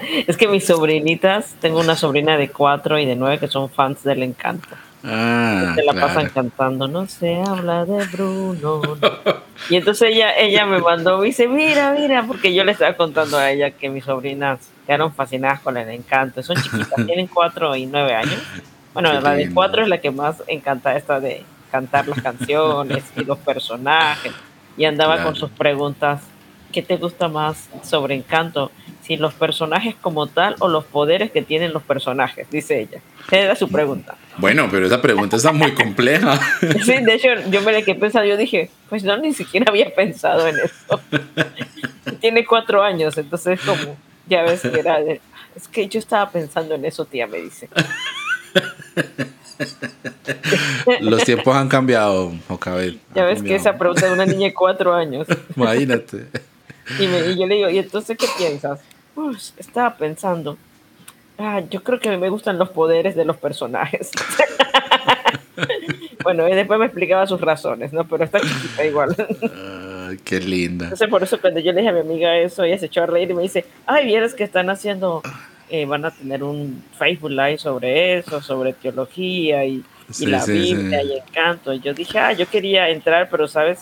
[0.26, 4.02] es que mis sobrinitas, tengo una sobrina de cuatro y de nueve que son fans
[4.02, 4.68] del encanto.
[5.04, 8.82] Ah, se la pasan cantando, no se habla de Bruno.
[9.68, 13.50] y entonces ella, ella me mandó, dice, mira, mira, porque yo le estaba contando a
[13.50, 16.42] ella que mis sobrinas quedaron fascinadas con el encanto.
[16.42, 18.40] Son chiquitas, tienen cuatro y nueve años.
[18.94, 23.24] Bueno, la de cuatro es la que más encanta esta de cantar las canciones y
[23.24, 24.32] los personajes.
[24.76, 26.22] Y andaba con sus preguntas,
[26.70, 28.70] ¿qué te gusta más sobre encanto?
[29.02, 33.00] Si los personajes como tal o los poderes que tienen los personajes, dice ella.
[33.26, 34.16] Esa era su pregunta.
[34.38, 36.38] Bueno, pero esa pregunta está muy compleja.
[36.84, 39.92] Sí, de hecho, yo me la que pensado, yo dije, pues no, ni siquiera había
[39.94, 41.00] pensado en eso.
[42.20, 45.20] Tiene cuatro años, entonces como, ya ves que era de,
[45.54, 47.68] es que yo estaba pensando en eso, tía, me dice.
[51.00, 53.00] Los tiempos han cambiado, Jocabel.
[53.14, 55.26] Ya ves que esa pregunta de una niña de cuatro años.
[55.56, 56.26] Imagínate.
[56.98, 58.80] Y, y, yo le digo, ¿y entonces qué piensas?
[59.14, 60.56] Pues, estaba pensando,
[61.38, 64.10] ah, yo creo que me gustan los poderes de los personajes.
[66.24, 68.04] bueno, y después me explicaba sus razones, ¿no?
[68.04, 69.14] Pero está chiquita igual.
[70.24, 70.86] qué linda.
[70.86, 73.06] Entonces, por eso cuando yo le dije a mi amiga eso, ella se echó a
[73.06, 75.22] reír y me dice, ay, vieres que están haciendo
[75.74, 79.82] eh, van a tener un Facebook Live sobre eso, sobre teología y,
[80.20, 81.72] la Biblia y encanto.
[81.72, 83.78] Y yo dije, ah, yo quería entrar, pero sabes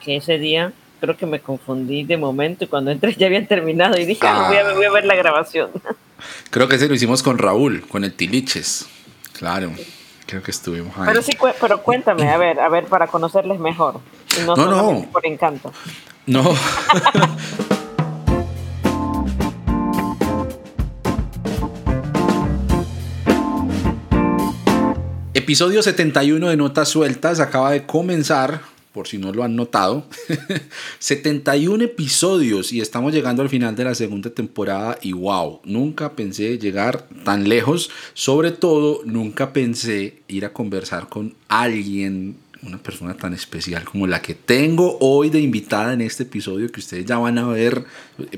[0.00, 3.98] que ese día creo que me confundí de momento y cuando entré ya habían terminado
[3.98, 5.70] y dije, ah, voy, a, voy, a, ver la grabación.
[6.50, 8.86] Creo que ese lo hicimos con Raúl, con el Tiliches.
[9.32, 9.72] Claro,
[10.24, 11.06] creo que estuvimos ahí.
[11.06, 13.98] Pero sí, pero cuéntame, a ver, a ver, para conocerles mejor.
[14.46, 15.06] no, no, no.
[15.10, 15.72] por encanto.
[16.26, 16.54] No.
[25.34, 28.60] Episodio 71 de Notas Sueltas acaba de comenzar,
[28.92, 30.06] por si no lo han notado.
[30.98, 36.58] 71 episodios y estamos llegando al final de la segunda temporada y wow, nunca pensé
[36.58, 37.90] llegar tan lejos.
[38.14, 44.22] Sobre todo, nunca pensé ir a conversar con alguien una persona tan especial como la
[44.22, 47.84] que tengo hoy de invitada en este episodio que ustedes ya van a ver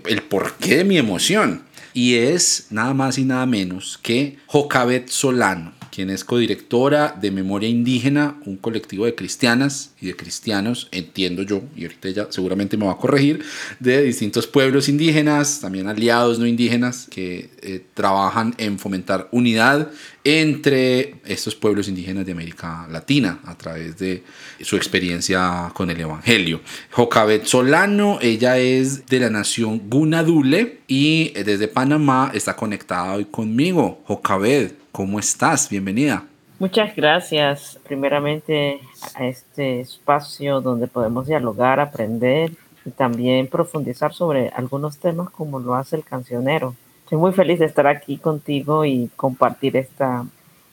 [0.06, 1.62] el porqué de mi emoción.
[1.92, 7.69] Y es nada más y nada menos que Jocabet Solano quien es codirectora de Memoria
[7.69, 12.87] Indígena, un colectivo de cristianas y de cristianos, entiendo yo, y ahorita ella seguramente me
[12.87, 13.44] va a corregir,
[13.78, 19.91] de distintos pueblos indígenas, también aliados no indígenas, que eh, trabajan en fomentar unidad
[20.24, 24.24] entre estos pueblos indígenas de América Latina a través de
[24.62, 26.60] su experiencia con el Evangelio.
[26.90, 34.02] Jocabet Solano, ella es de la nación Gunadule y desde Panamá está conectada hoy conmigo.
[34.06, 35.68] Jocabet, ¿Cómo estás?
[35.68, 36.22] Bienvenida.
[36.60, 38.78] Muchas gracias, primeramente,
[39.16, 42.52] a este espacio donde podemos dialogar, aprender
[42.84, 46.76] y también profundizar sobre algunos temas como lo hace el cancionero.
[47.04, 50.26] Estoy muy feliz de estar aquí contigo y compartir esta,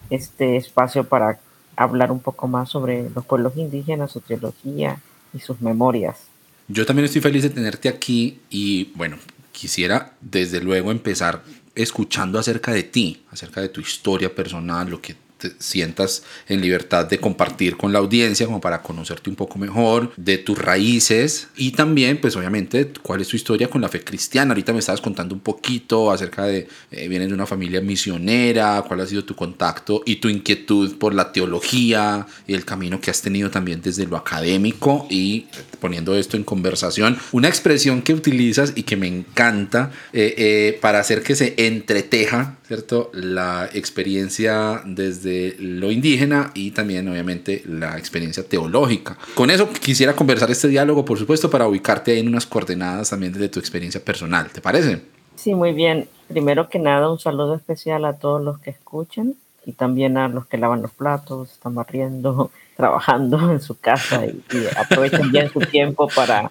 [0.09, 1.39] este espacio para
[1.75, 4.99] hablar un poco más sobre los pueblos indígenas, su teología
[5.33, 6.27] y sus memorias.
[6.69, 9.17] Yo también estoy feliz de tenerte aquí y bueno,
[9.51, 11.43] quisiera desde luego empezar
[11.75, 17.05] escuchando acerca de ti, acerca de tu historia personal, lo que te sientas en libertad
[17.05, 21.71] de compartir con la audiencia como para conocerte un poco mejor de tus raíces y
[21.71, 24.51] también pues obviamente cuál es tu historia con la fe cristiana.
[24.51, 29.01] Ahorita me estabas contando un poquito acerca de, eh, vienes de una familia misionera, cuál
[29.01, 33.21] ha sido tu contacto y tu inquietud por la teología y el camino que has
[33.21, 35.47] tenido también desde lo académico y
[35.79, 40.99] poniendo esto en conversación, una expresión que utilizas y que me encanta eh, eh, para
[40.99, 43.09] hacer que se entreteja, ¿cierto?
[43.11, 49.17] La experiencia desde lo indígena y también obviamente la experiencia teológica.
[49.35, 53.33] Con eso quisiera conversar este diálogo, por supuesto, para ubicarte ahí en unas coordenadas también
[53.33, 54.49] desde tu experiencia personal.
[54.51, 55.01] ¿Te parece?
[55.35, 56.07] Sí, muy bien.
[56.29, 60.45] Primero que nada, un saludo especial a todos los que escuchan y también a los
[60.45, 64.41] que lavan los platos, están barriendo, trabajando en su casa y,
[64.77, 66.49] aprovechen bien su tiempo para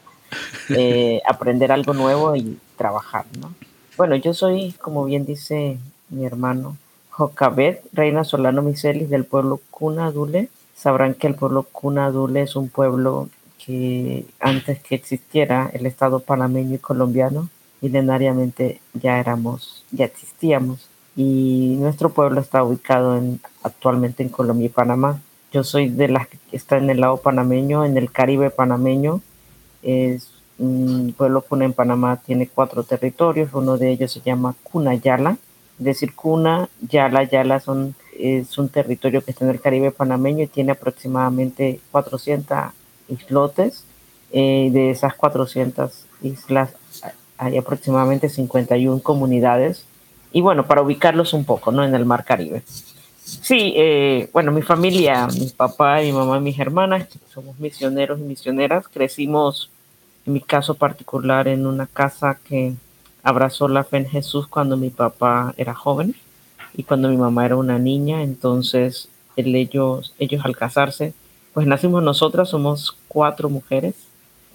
[0.68, 3.54] eh, aprender algo nuevo y trabajar, ¿no?
[3.96, 5.78] Bueno, yo soy, como bien dice
[6.10, 6.76] mi hermano,
[7.10, 10.48] Jocabet, reina Solano Miselis del pueblo Cunadule.
[10.74, 13.28] Sabrán que el pueblo Cunadule es un pueblo
[13.64, 17.48] que antes que existiera el Estado panameño y colombiano,
[17.80, 20.88] milenariamente ya éramos, ya existíamos.
[21.16, 25.20] Y nuestro pueblo está ubicado en, actualmente en Colombia y Panamá.
[25.52, 29.20] Yo soy de las que está en el lado panameño, en el Caribe panameño.
[29.82, 33.50] Es un pueblo cuna en Panamá, tiene cuatro territorios.
[33.52, 35.36] Uno de ellos se llama Cunayala
[35.80, 40.46] decir Cuna, Yala, Yala son, es un territorio que está en el Caribe panameño y
[40.46, 42.72] tiene aproximadamente 400
[43.08, 43.84] islotes.
[44.32, 46.70] Eh, de esas 400 islas
[47.36, 49.84] hay aproximadamente 51 comunidades
[50.32, 51.84] y bueno, para ubicarlos un poco, ¿no?
[51.84, 52.62] En el Mar Caribe.
[53.24, 58.22] Sí, eh, bueno, mi familia, mi papá, mi mamá y mis hermanas, somos misioneros y
[58.22, 59.70] misioneras, crecimos,
[60.26, 62.74] en mi caso particular, en una casa que
[63.22, 66.14] abrazó la fe en Jesús cuando mi papá era joven
[66.74, 71.14] y cuando mi mamá era una niña, entonces ellos, ellos al casarse,
[71.54, 73.94] pues nacimos nosotras, somos cuatro mujeres,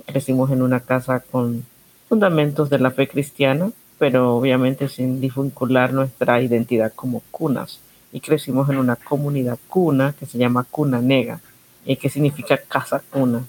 [0.05, 1.65] crecimos en una casa con
[2.07, 7.79] fundamentos de la fe cristiana, pero obviamente sin desvincular nuestra identidad como cunas.
[8.11, 11.41] Y crecimos en una comunidad cuna que se llama Cuna Nega,
[11.85, 13.43] y que significa casa cuna,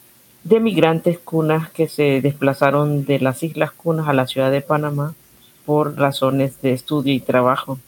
[0.48, 5.14] de migrantes cunas que se desplazaron de las Islas Cunas a la ciudad de Panamá
[5.64, 7.78] por razones de estudio y trabajo.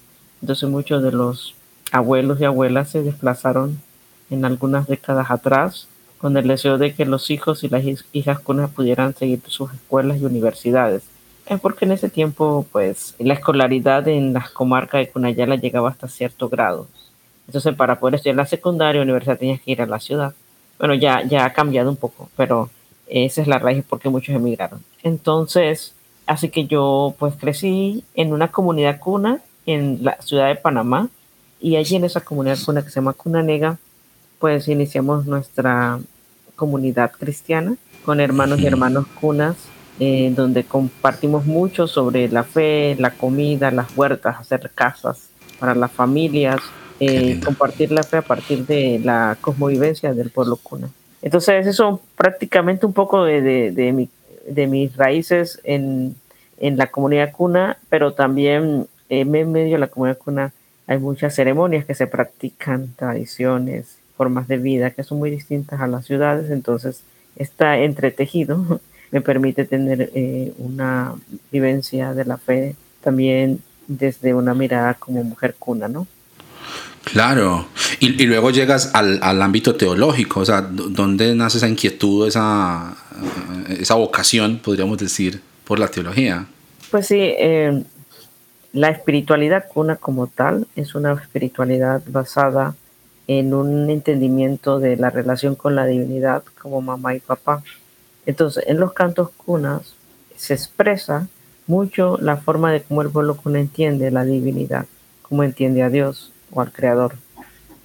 [0.40, 1.54] Entonces muchos de los
[1.92, 3.80] abuelos y abuelas se desplazaron
[4.30, 5.86] en algunas décadas atrás
[6.18, 10.18] con el deseo de que los hijos y las hijas cunas pudieran seguir sus escuelas
[10.18, 11.04] y universidades
[11.46, 16.08] es porque en ese tiempo, pues, la escolaridad en las comarcas de Cunayala llegaba hasta
[16.08, 16.88] cierto grado.
[17.46, 20.34] Entonces, para poder estudiar la secundaria, universidad tenías que ir a la ciudad.
[20.78, 22.70] Bueno, ya, ya ha cambiado un poco, pero
[23.06, 24.82] esa es la raíz porque muchos emigraron.
[25.02, 25.94] Entonces,
[26.26, 31.08] así que yo, pues, crecí en una comunidad cuna en la ciudad de Panamá
[31.60, 33.78] y allí en esa comunidad cuna que se llama Cuna Nega,
[34.38, 35.98] pues iniciamos nuestra
[36.54, 39.56] comunidad cristiana con hermanos y hermanos cunas
[40.00, 45.90] eh, donde compartimos mucho sobre la fe, la comida, las huertas, hacer casas para las
[45.90, 46.60] familias,
[47.00, 50.88] eh, compartir la fe a partir de la cosmovivencia del pueblo cuna.
[51.22, 54.08] Entonces, eso prácticamente un poco de, de, mi,
[54.46, 56.14] de mis raíces en,
[56.58, 60.52] en, la comunidad cuna, pero también en medio de la comunidad cuna
[60.86, 65.86] hay muchas ceremonias que se practican, tradiciones, formas de vida que son muy distintas a
[65.86, 67.02] las ciudades, entonces
[67.36, 68.80] está entretejido
[69.10, 71.14] me permite tener eh, una
[71.50, 76.06] vivencia de la fe también desde una mirada como mujer cuna, ¿no?
[77.12, 77.66] Claro,
[78.00, 82.94] y, luego llegas al, ámbito teológico, o sea, ¿dónde nace esa inquietud, esa,
[83.68, 86.46] esa vocación, podríamos decir, por la teología?
[86.90, 87.82] Pues sí, eh,
[88.72, 92.74] la espiritualidad cuna como tal es una espiritualidad basada
[93.26, 97.62] en un entendimiento de la relación con la divinidad como mamá y papá.
[98.26, 99.94] Entonces, en los cantos cunas
[100.36, 101.28] se expresa
[101.66, 104.86] mucho la forma de cómo el pueblo cuna entiende la divinidad,
[105.22, 107.14] cómo entiende a Dios o al Creador.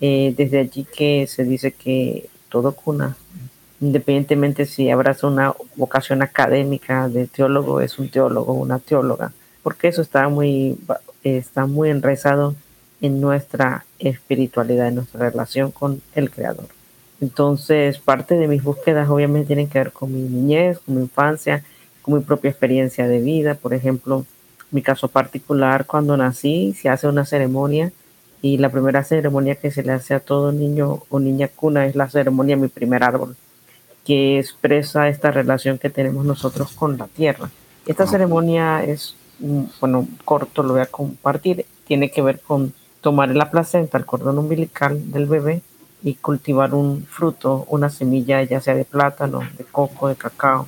[0.01, 3.15] Eh, desde allí que se dice que todo cuna,
[3.79, 9.31] independientemente si abraza una vocación académica de teólogo, es un teólogo una teóloga,
[9.61, 10.77] porque eso está muy,
[11.23, 12.55] está muy enraizado
[13.01, 16.67] en nuestra espiritualidad, en nuestra relación con el Creador.
[17.21, 21.63] Entonces, parte de mis búsquedas obviamente tienen que ver con mi niñez, con mi infancia,
[22.01, 23.55] con mi propia experiencia de vida.
[23.55, 24.25] Por ejemplo,
[24.71, 27.91] mi caso particular, cuando nací, se hace una ceremonia
[28.43, 31.95] y la primera ceremonia que se le hace a todo niño o niña cuna es
[31.95, 33.37] la ceremonia Mi primer árbol,
[34.05, 37.49] que expresa esta relación que tenemos nosotros con la tierra.
[37.85, 43.33] Esta ceremonia es, mm, bueno, corto, lo voy a compartir, tiene que ver con tomar
[43.33, 45.61] la placenta, el cordón umbilical del bebé,
[46.03, 50.67] y cultivar un fruto, una semilla, ya sea de plátano, de coco, de cacao.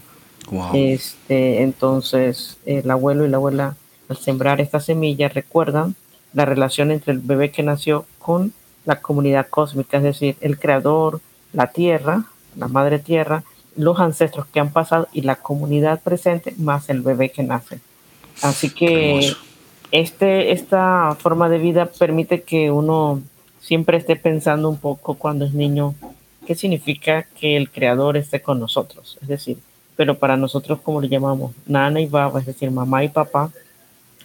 [0.73, 3.75] Este, entonces, el abuelo y la abuela,
[4.07, 5.95] al sembrar esta semilla, recuerdan
[6.35, 8.53] la relación entre el bebé que nació con
[8.85, 11.21] la comunidad cósmica, es decir, el creador,
[11.53, 12.25] la tierra,
[12.55, 13.43] la madre tierra,
[13.75, 17.79] los ancestros que han pasado y la comunidad presente, más el bebé que nace.
[18.41, 19.33] Así que
[19.91, 23.21] este, esta forma de vida permite que uno
[23.59, 25.95] siempre esté pensando un poco cuando es niño
[26.45, 29.17] qué significa que el creador esté con nosotros.
[29.21, 29.57] Es decir,
[29.95, 33.51] pero para nosotros, como le llamamos, nana y baba, es decir, mamá y papá,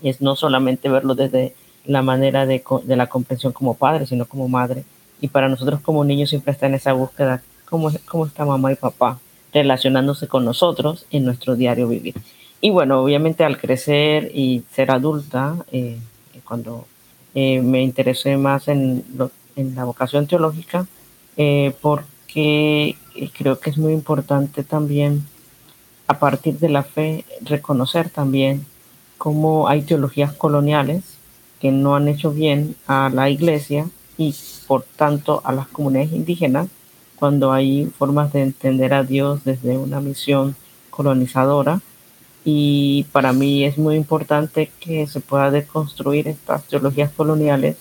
[0.03, 4.49] es no solamente verlo desde la manera de, de la comprensión como padre, sino como
[4.49, 4.85] madre.
[5.21, 8.77] Y para nosotros como niños siempre está en esa búsqueda, ¿cómo, cómo está mamá y
[8.77, 9.19] papá
[9.53, 12.15] relacionándose con nosotros en nuestro diario vivir?
[12.61, 15.99] Y bueno, obviamente al crecer y ser adulta, eh,
[16.45, 16.87] cuando
[17.35, 19.05] eh, me interesé más en,
[19.55, 20.87] la vocación teológica
[21.37, 22.97] eh, porque
[23.37, 25.27] creo que es muy importante también
[26.07, 28.65] a partir de la fe reconocer también
[29.19, 31.03] cómo hay teologías coloniales
[31.61, 34.35] que no han hecho bien a la iglesia y
[34.67, 36.69] por tanto a las comunidades indígenas
[37.17, 40.57] cuando hay formas de entender a Dios desde una misión
[40.89, 41.81] colonizadora.
[42.45, 47.77] Y para mí es muy importante que se pueda deconstruir estas teologías coloniales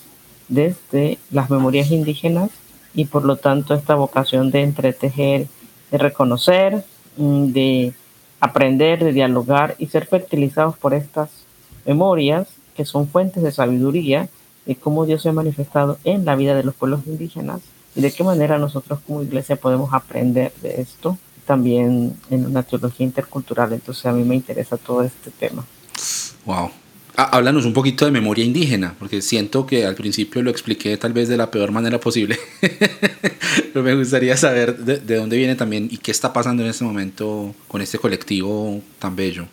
[0.50, 2.50] desde las memorias indígenas
[2.94, 5.48] y por lo tanto esta vocación de entretejer,
[5.92, 6.84] de reconocer,
[7.16, 7.94] mm, de
[8.42, 11.30] aprender, de dialogar y ser fertilizados por estas
[11.86, 12.48] memorias
[12.80, 14.30] que son fuentes de sabiduría
[14.66, 17.60] de cómo Dios se ha manifestado en la vida de los pueblos indígenas
[17.94, 23.06] y de qué manera nosotros como iglesia podemos aprender de esto también en una teología
[23.06, 23.74] intercultural.
[23.74, 25.66] Entonces a mí me interesa todo este tema.
[26.46, 26.72] Wow.
[27.18, 31.12] Ah, háblanos un poquito de memoria indígena, porque siento que al principio lo expliqué tal
[31.12, 32.40] vez de la peor manera posible,
[33.74, 37.54] pero me gustaría saber de, dónde viene también y qué está pasando en este momento
[37.68, 39.48] con este colectivo tan bello.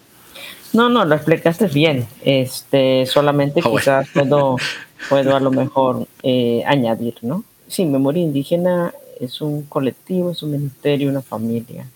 [0.73, 2.07] No, no, lo explicaste bien.
[2.23, 4.57] Este, solamente ah, quizás puedo,
[5.09, 7.45] puedo a lo mejor eh, añadir, ¿no?
[7.69, 11.87] Sí, memoria indígena es un colectivo, es un ministerio, una familia,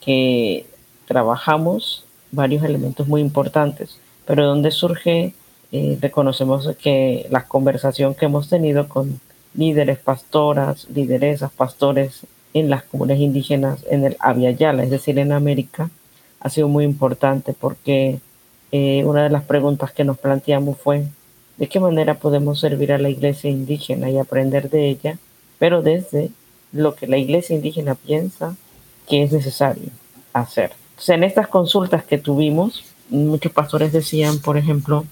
[0.00, 0.66] que
[1.06, 5.34] trabajamos varios elementos muy importantes, pero donde surge,
[5.72, 9.20] eh, reconocemos que la conversación que hemos tenido con
[9.54, 15.90] líderes, pastoras, lideresas, pastores en las comunidades indígenas en el Aviala, es decir, en América,
[16.40, 18.20] ha sido muy importante porque
[18.72, 21.06] eh, una de las preguntas que nos planteamos fue
[21.56, 25.18] de qué manera podemos servir a la iglesia indígena y aprender de ella,
[25.58, 26.30] pero desde
[26.72, 28.56] lo que la iglesia indígena piensa
[29.08, 29.90] que es necesario
[30.32, 30.72] hacer.
[31.08, 35.04] en estas consultas que tuvimos, muchos pastores decían, por ejemplo,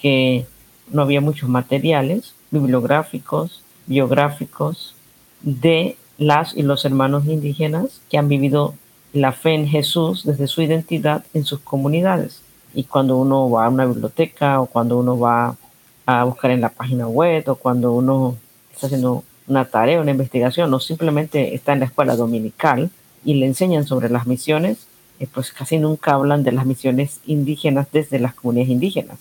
[0.00, 0.46] que
[0.90, 4.94] no había muchos materiales bibliográficos, biográficos
[5.42, 8.74] de las y los hermanos indígenas que han vivido
[9.14, 12.40] la fe en Jesús desde su identidad en sus comunidades.
[12.74, 15.56] Y cuando uno va a una biblioteca o cuando uno va
[16.04, 18.36] a buscar en la página web o cuando uno
[18.72, 22.90] está haciendo una tarea, una investigación, o simplemente está en la escuela dominical
[23.24, 24.88] y le enseñan sobre las misiones,
[25.20, 29.18] eh, pues casi nunca hablan de las misiones indígenas desde las comunidades indígenas.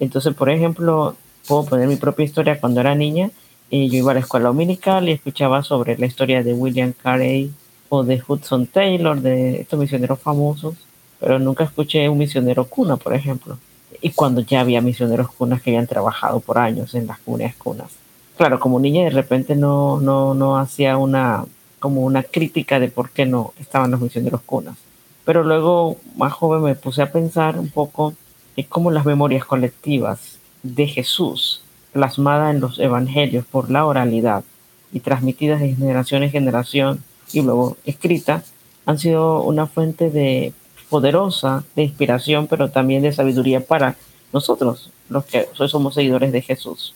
[0.00, 1.14] Entonces, por ejemplo,
[1.46, 3.30] puedo poner mi propia historia cuando era niña.
[3.70, 7.52] Eh, yo iba a la escuela dominical y escuchaba sobre la historia de William Carey
[7.88, 10.74] o de Hudson Taylor, de estos misioneros famosos,
[11.20, 13.58] pero nunca escuché un misionero cuna, por ejemplo.
[14.02, 17.90] Y cuando ya había misioneros cunas que habían trabajado por años en las comunidades cunas
[18.36, 21.44] claro, como niña de repente no, no, no hacía una,
[21.78, 24.76] como una crítica de por qué no estaban los misioneros cunas.
[25.24, 28.14] Pero luego, más joven, me puse a pensar un poco
[28.56, 31.62] en cómo las memorias colectivas de Jesús,
[31.92, 34.44] plasmadas en los evangelios por la oralidad
[34.92, 37.02] y transmitidas de generación en generación
[37.32, 38.52] y luego escritas,
[38.84, 40.52] han sido una fuente de
[40.88, 43.96] poderosa de inspiración, pero también de sabiduría para
[44.32, 46.94] nosotros, los que somos seguidores de Jesús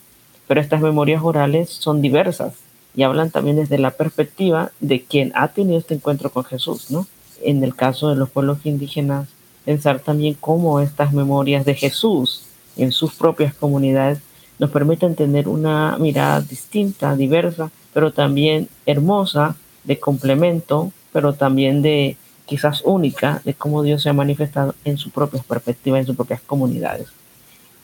[0.51, 2.55] pero estas memorias orales son diversas
[2.97, 7.07] y hablan también desde la perspectiva de quien ha tenido este encuentro con Jesús, ¿no?
[7.41, 9.29] En el caso de los pueblos indígenas,
[9.65, 12.47] pensar también cómo estas memorias de Jesús
[12.77, 14.19] en sus propias comunidades
[14.59, 22.17] nos permiten tener una mirada distinta, diversa, pero también hermosa, de complemento, pero también de
[22.47, 26.41] quizás única, de cómo Dios se ha manifestado en su propia perspectiva, en sus propias
[26.41, 27.09] comunidades.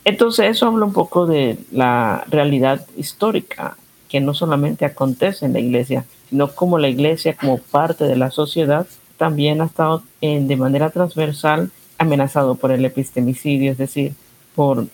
[0.05, 3.77] Entonces eso habla un poco de la realidad histórica
[4.09, 8.31] que no solamente acontece en la iglesia, sino como la iglesia como parte de la
[8.31, 8.87] sociedad
[9.17, 14.15] también ha estado de manera transversal amenazado por el epistemicidio, es decir,
[14.55, 14.87] por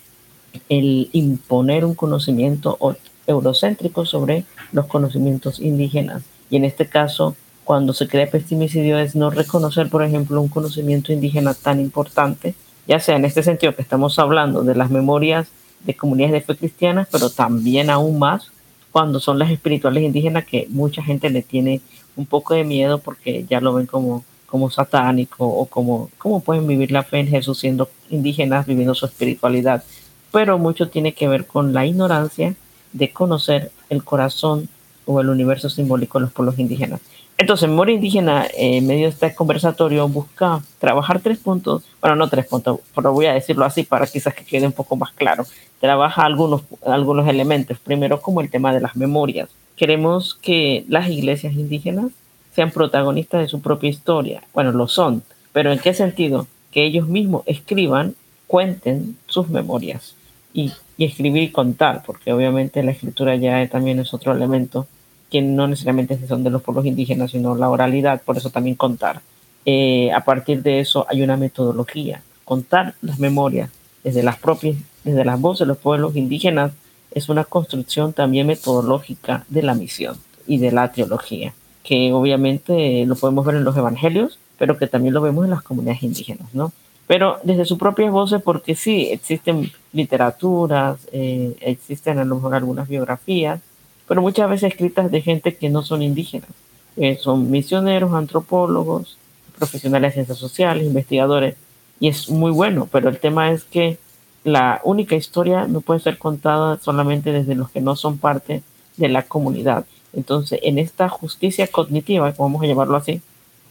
[0.69, 2.79] el imponer un conocimiento
[3.27, 6.23] eurocéntrico sobre los conocimientos indígenas.
[6.53, 11.13] Y en este caso, cuando se crea epistemicidio es no reconocer, por ejemplo, un conocimiento
[11.13, 12.55] indígena tan importante
[12.87, 15.49] ya sea en este sentido que estamos hablando de las memorias
[15.85, 18.51] de comunidades de fe cristianas, pero también aún más
[18.91, 21.81] cuando son las espirituales indígenas que mucha gente le tiene
[22.17, 26.67] un poco de miedo porque ya lo ven como, como satánico o como cómo pueden
[26.67, 29.85] vivir la fe en Jesús siendo indígenas, viviendo su espiritualidad.
[30.31, 32.55] Pero mucho tiene que ver con la ignorancia
[32.93, 34.69] de conocer el corazón
[35.07, 37.01] o el universo simbólico de los pueblos indígenas.
[37.39, 42.29] Entonces, Memoria Indígena, eh, en medio de este conversatorio, busca trabajar tres puntos, bueno, no
[42.29, 45.45] tres puntos, pero voy a decirlo así para quizás que quede un poco más claro.
[45.81, 47.79] Trabaja algunos, algunos elementos.
[47.79, 49.49] Primero, como el tema de las memorias.
[49.77, 52.13] Queremos que las iglesias indígenas
[52.55, 54.43] sean protagonistas de su propia historia.
[54.55, 56.47] Bueno, lo son, pero ¿en qué sentido?
[56.71, 58.15] Que ellos mismos escriban,
[58.47, 60.15] cuenten sus memorias
[60.53, 64.87] y, y escribir y contar, porque obviamente la escritura ya también es otro elemento
[65.31, 69.23] que no necesariamente son de los pueblos indígenas, sino la oralidad, por eso también contar.
[69.65, 72.23] Eh, a partir de eso hay una metodología.
[72.45, 73.71] Contar las memorias
[74.05, 76.73] desde las propias, desde las voces de los pueblos indígenas,
[77.13, 80.17] es una construcción también metodológica de la misión
[80.47, 85.15] y de la teología, que obviamente lo podemos ver en los evangelios, pero que también
[85.15, 86.73] lo vemos en las comunidades indígenas, ¿no?
[87.07, 92.89] Pero desde sus propias voces, porque sí, existen literaturas, eh, existen a lo mejor algunas
[92.89, 93.61] biografías,
[94.07, 96.51] pero muchas veces escritas de gente que no son indígenas.
[96.97, 99.17] Eh, son misioneros, antropólogos,
[99.59, 101.57] profesionales de ciencias sociales, investigadores,
[102.01, 103.99] y es muy bueno, pero el tema es que
[104.45, 108.63] la única historia no puede ser contada solamente desde los que no son parte
[108.97, 109.87] de la comunidad.
[110.13, 113.23] Entonces, en esta justicia cognitiva, vamos a llamarlo así,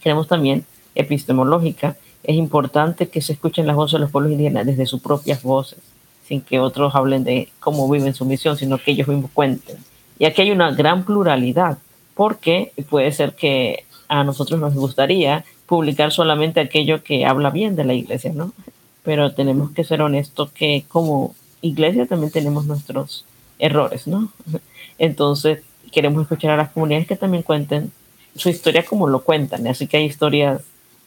[0.02, 4.86] tenemos también epistemológica, es importante que se escuchen las voces de los pueblos indígenas desde
[4.86, 5.78] sus propias voces,
[6.26, 9.76] sin que otros hablen de cómo viven su misión, sino que ellos mismos cuenten.
[10.18, 11.78] Y aquí hay una gran pluralidad,
[12.14, 17.84] porque puede ser que a nosotros nos gustaría publicar solamente aquello que habla bien de
[17.84, 18.52] la iglesia, ¿no?
[19.02, 23.24] Pero tenemos que ser honestos que como iglesia también tenemos nuestros
[23.58, 24.30] errores, ¿no?
[24.98, 27.90] Entonces queremos escuchar a las comunidades que también cuenten
[28.36, 29.66] su historia como lo cuentan.
[29.66, 30.62] Así que hay historias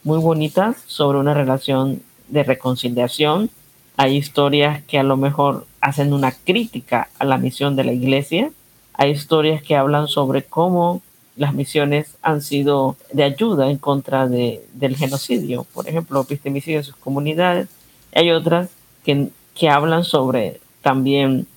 [0.06, 3.50] muy bonitas sobre una relación de reconciliación.
[3.98, 8.52] Hay historias que a lo mejor hacen una crítica a la misión de la iglesia.
[8.94, 11.02] Hay historias que hablan sobre cómo
[11.36, 16.84] las misiones han sido de ayuda en contra de, del genocidio, por ejemplo, epistemicidio de
[16.84, 17.68] sus comunidades.
[18.14, 18.70] Hay otras
[19.04, 21.48] que, que hablan sobre también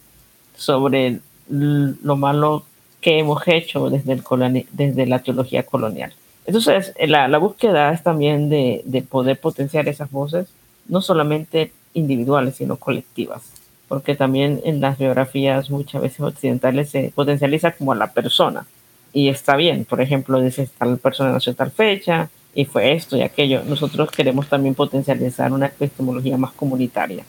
[0.57, 2.65] sobre lo malo
[3.03, 6.15] que hemos hecho desde, el desde la teología colonial.
[6.49, 10.49] Entonces, la, la búsqueda es también de, de, poder potenciar esas voces,
[10.89, 13.43] no solamente individuales, sino colectivas,
[13.87, 18.65] porque también en las biografías muchas veces occidentales se potencializa como a la persona,
[19.13, 23.21] y está bien, por ejemplo, dice tal persona nació tal fecha, y fue esto y
[23.21, 23.63] aquello.
[23.65, 27.25] Nosotros queremos también potencializar una epistemología más comunitaria.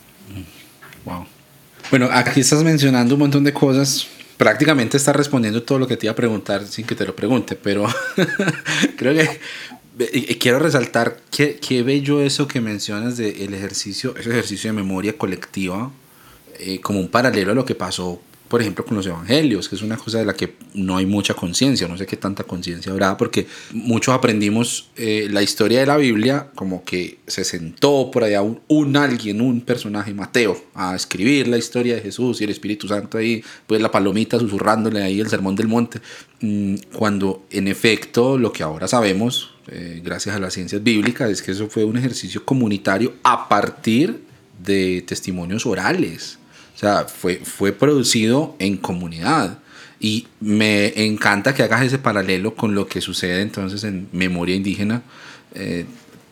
[1.04, 1.26] Wow.
[1.90, 4.08] Bueno, aquí estás mencionando un montón de cosas
[4.40, 7.58] prácticamente está respondiendo todo lo que te iba a preguntar sin que te lo pregunte,
[7.58, 7.86] pero
[8.96, 14.78] creo que quiero resaltar que, qué bello eso que mencionas del ejercicio, ese ejercicio de
[14.78, 15.92] memoria colectiva,
[16.58, 19.84] eh, como un paralelo a lo que pasó por ejemplo, con los evangelios, que es
[19.84, 23.16] una cosa de la que no hay mucha conciencia, no sé qué tanta conciencia habrá,
[23.16, 28.42] porque muchos aprendimos eh, la historia de la Biblia como que se sentó por allá
[28.42, 33.20] un, alguien, un personaje, Mateo, a escribir la historia de Jesús y el Espíritu Santo
[33.20, 36.02] ahí, pues la palomita susurrándole ahí el sermón del monte,
[36.42, 41.44] mm, cuando en efecto lo que ahora sabemos, eh, gracias a las ciencias bíblicas, es
[41.44, 44.24] que eso fue un ejercicio comunitario a partir
[44.58, 46.39] de testimonios orales
[46.80, 49.60] o sea, fue, fue producido en comunidad.
[50.00, 55.02] Y me encanta que hagas ese paralelo con lo que sucede entonces en Memoria Indígena,
[55.56, 55.86] eh,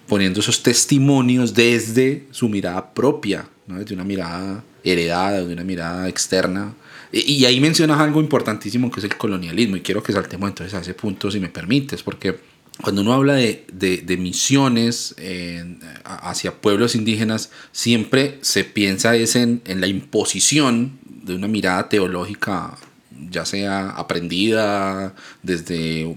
[0.08, 3.78] poniendo esos testimonios desde su mirada propia, ¿no?
[3.78, 6.74] desde una mirada heredada, de una mirada externa.
[7.12, 10.74] Y, y ahí mencionas algo importantísimo que es el colonialismo, y quiero que saltemos entonces
[10.76, 12.40] a ese punto, si me permites, porque
[12.82, 15.16] cuando uno habla de, de, misiones
[16.04, 22.78] hacia pueblos indígenas, siempre se piensa es en, en, la imposición de una mirada teológica,
[23.32, 26.16] ya sea aprendida desde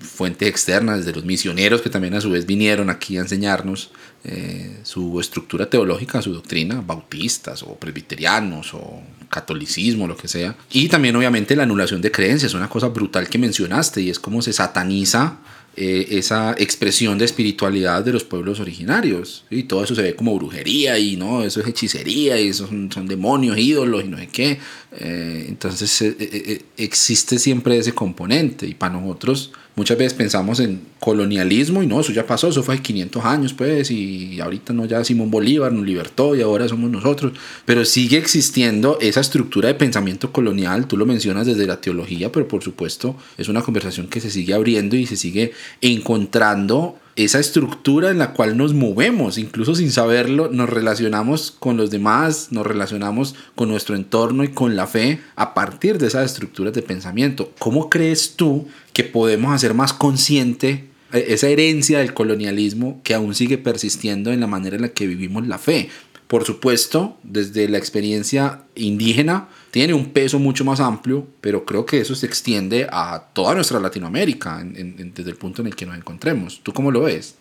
[0.00, 3.90] fuentes externas, desde los misioneros que también a su vez vinieron aquí a enseñarnos
[4.24, 10.56] eh, su estructura teológica, su doctrina, bautistas o presbiterianos o catolicismo, lo que sea.
[10.70, 14.42] Y también obviamente la anulación de creencias, una cosa brutal que mencionaste y es como
[14.42, 15.38] se sataniza
[15.80, 19.44] eh, esa expresión de espiritualidad de los pueblos originarios.
[19.48, 23.06] Y todo eso se ve como brujería y no, eso es hechicería y son, son
[23.06, 24.58] demonios, ídolos y no sé qué.
[24.90, 31.84] Eh, entonces eh, existe siempre ese componente y para nosotros muchas veces pensamos en colonialismo
[31.84, 35.04] y no, eso ya pasó, eso fue hace 500 años pues y ahorita no ya
[35.04, 37.32] Simón Bolívar nos libertó y ahora somos nosotros,
[37.64, 42.48] pero sigue existiendo esa estructura de pensamiento colonial, tú lo mencionas desde la teología, pero
[42.48, 48.10] por supuesto es una conversación que se sigue abriendo y se sigue encontrando esa estructura
[48.10, 53.34] en la cual nos movemos, incluso sin saberlo, nos relacionamos con los demás, nos relacionamos
[53.56, 57.52] con nuestro entorno y con la fe a partir de esas estructuras de pensamiento.
[57.58, 63.58] ¿Cómo crees tú que podemos hacer más consciente esa herencia del colonialismo que aún sigue
[63.58, 65.88] persistiendo en la manera en la que vivimos la fe?
[66.28, 72.00] Por supuesto, desde la experiencia indígena tiene un peso mucho más amplio, pero creo que
[72.00, 76.60] eso se extiende a toda nuestra Latinoamérica desde el punto en el que nos encontremos.
[76.62, 77.36] ¿Tú cómo lo ves?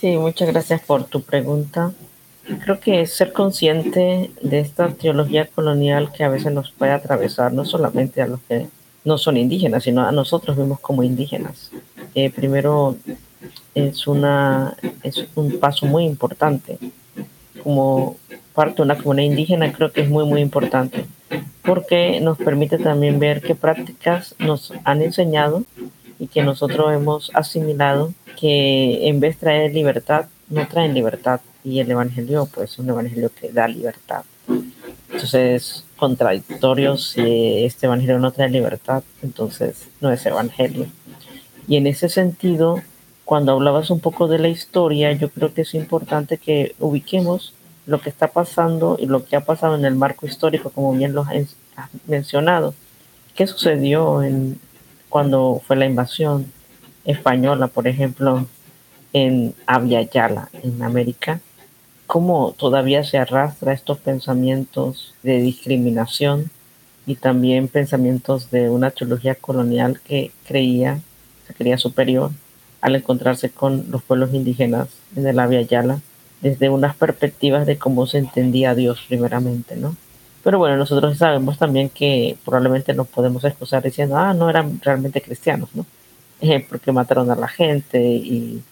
[0.00, 1.92] Sí, muchas gracias por tu pregunta.
[2.64, 7.64] Creo que ser consciente de esta teología colonial que a veces nos puede atravesar, no
[7.64, 8.66] solamente a los que
[9.04, 11.70] no son indígenas, sino a nosotros mismos como indígenas.
[12.34, 12.96] Primero,
[13.74, 16.78] es, una, es un paso muy importante
[17.62, 18.16] como
[18.54, 21.04] parte de una comunidad indígena creo que es muy, muy importante
[21.62, 25.64] porque nos permite también ver qué prácticas nos han enseñado
[26.18, 31.40] y que nosotros hemos asimilado que en vez de traer libertad, no traen libertad.
[31.62, 34.22] Y el Evangelio, pues, es un Evangelio que da libertad.
[35.12, 40.86] Entonces, contradictorio si este Evangelio no trae libertad, entonces no es Evangelio.
[41.68, 42.82] Y en ese sentido,
[43.24, 47.54] cuando hablabas un poco de la historia, yo creo que es importante que ubiquemos
[47.86, 51.14] lo que está pasando y lo que ha pasado en el marco histórico, como bien
[51.14, 51.56] lo has
[52.06, 52.74] mencionado.
[53.34, 54.60] ¿Qué sucedió en,
[55.08, 56.52] cuando fue la invasión
[57.04, 58.46] española, por ejemplo,
[59.12, 61.40] en Yala, en América?
[62.06, 66.50] ¿Cómo todavía se arrastra estos pensamientos de discriminación
[67.06, 71.00] y también pensamientos de una teología colonial que creía,
[71.46, 72.30] se creía superior
[72.80, 76.00] al encontrarse con los pueblos indígenas en el Avia Yala?
[76.40, 79.96] Desde unas perspectivas de cómo se entendía a Dios primeramente, ¿no?
[80.42, 85.20] Pero bueno, nosotros sabemos también que probablemente nos podemos excusar diciendo, ah, no eran realmente
[85.20, 85.84] cristianos, ¿no?
[86.40, 88.62] Eh, porque mataron a la gente y...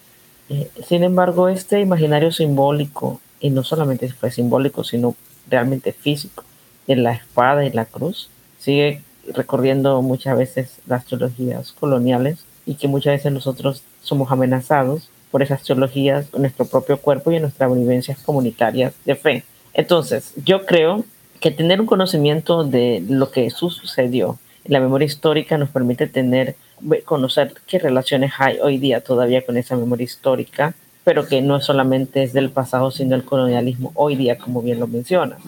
[0.49, 5.15] Eh, sin embargo, este imaginario simbólico, y no solamente fue simbólico, sino
[5.47, 6.43] realmente físico,
[6.87, 12.87] de la espada y la cruz, sigue recorriendo muchas veces las teologías coloniales y que
[12.87, 18.19] muchas veces nosotros somos amenazados por esas teologías nuestro propio cuerpo y en nuestras vivencias
[18.19, 19.43] comunitarias de fe.
[19.73, 21.05] Entonces, yo creo
[21.39, 26.55] que tener un conocimiento de lo que sucedió en la memoria histórica nos permite tener,
[27.05, 32.23] conocer qué relaciones hay hoy día todavía con esa memoria histórica, pero que no solamente
[32.23, 35.39] es del pasado, sino el colonialismo hoy día, como bien lo mencionas.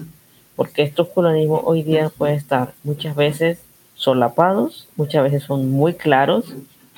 [0.55, 3.59] Porque estos colonialismos hoy día pueden estar muchas veces
[3.95, 6.45] solapados, muchas veces son muy claros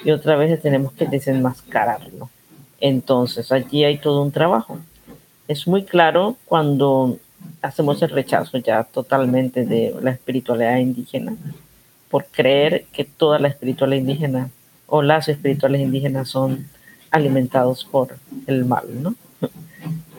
[0.06, 2.30] y otras veces tenemos que desenmascararlo.
[2.84, 4.78] Entonces allí hay todo un trabajo.
[5.48, 7.18] Es muy claro cuando
[7.62, 11.34] hacemos el rechazo ya totalmente de la espiritualidad indígena
[12.10, 14.50] por creer que toda la espiritualidad indígena
[14.88, 16.68] o las espirituales indígenas son
[17.10, 18.18] alimentados por
[18.48, 19.16] el mal, ¿no?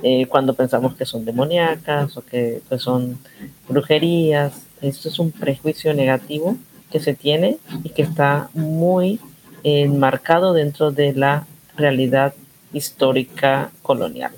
[0.06, 3.18] Eh, cuando pensamos que son demoníacas o que pues, son
[3.66, 6.58] brujerías, esto es un prejuicio negativo
[6.90, 9.18] que se tiene y que está muy
[9.62, 11.46] enmarcado dentro de la
[11.78, 12.34] realidad
[12.74, 14.32] histórica colonial.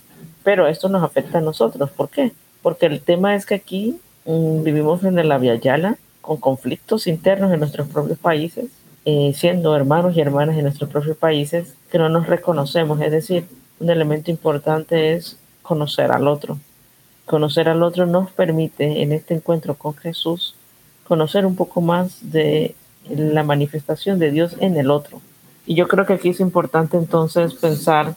[0.45, 1.91] Pero esto nos afecta a nosotros.
[1.91, 2.33] ¿Por qué?
[2.63, 7.61] Porque el tema es que aquí mm, vivimos en el Yala con conflictos internos en
[7.61, 8.67] nuestros propios países,
[9.05, 13.01] eh, siendo hermanos y hermanas en nuestros propios países que no nos reconocemos.
[13.01, 13.47] Es decir,
[13.81, 16.59] un elemento importante es conocer al otro.
[17.25, 20.55] Conocer al otro nos permite en este encuentro con Jesús
[21.07, 22.75] conocer un poco más de
[23.09, 25.21] la manifestación de Dios en el otro.
[25.65, 28.15] Y yo creo que aquí es importante entonces pensar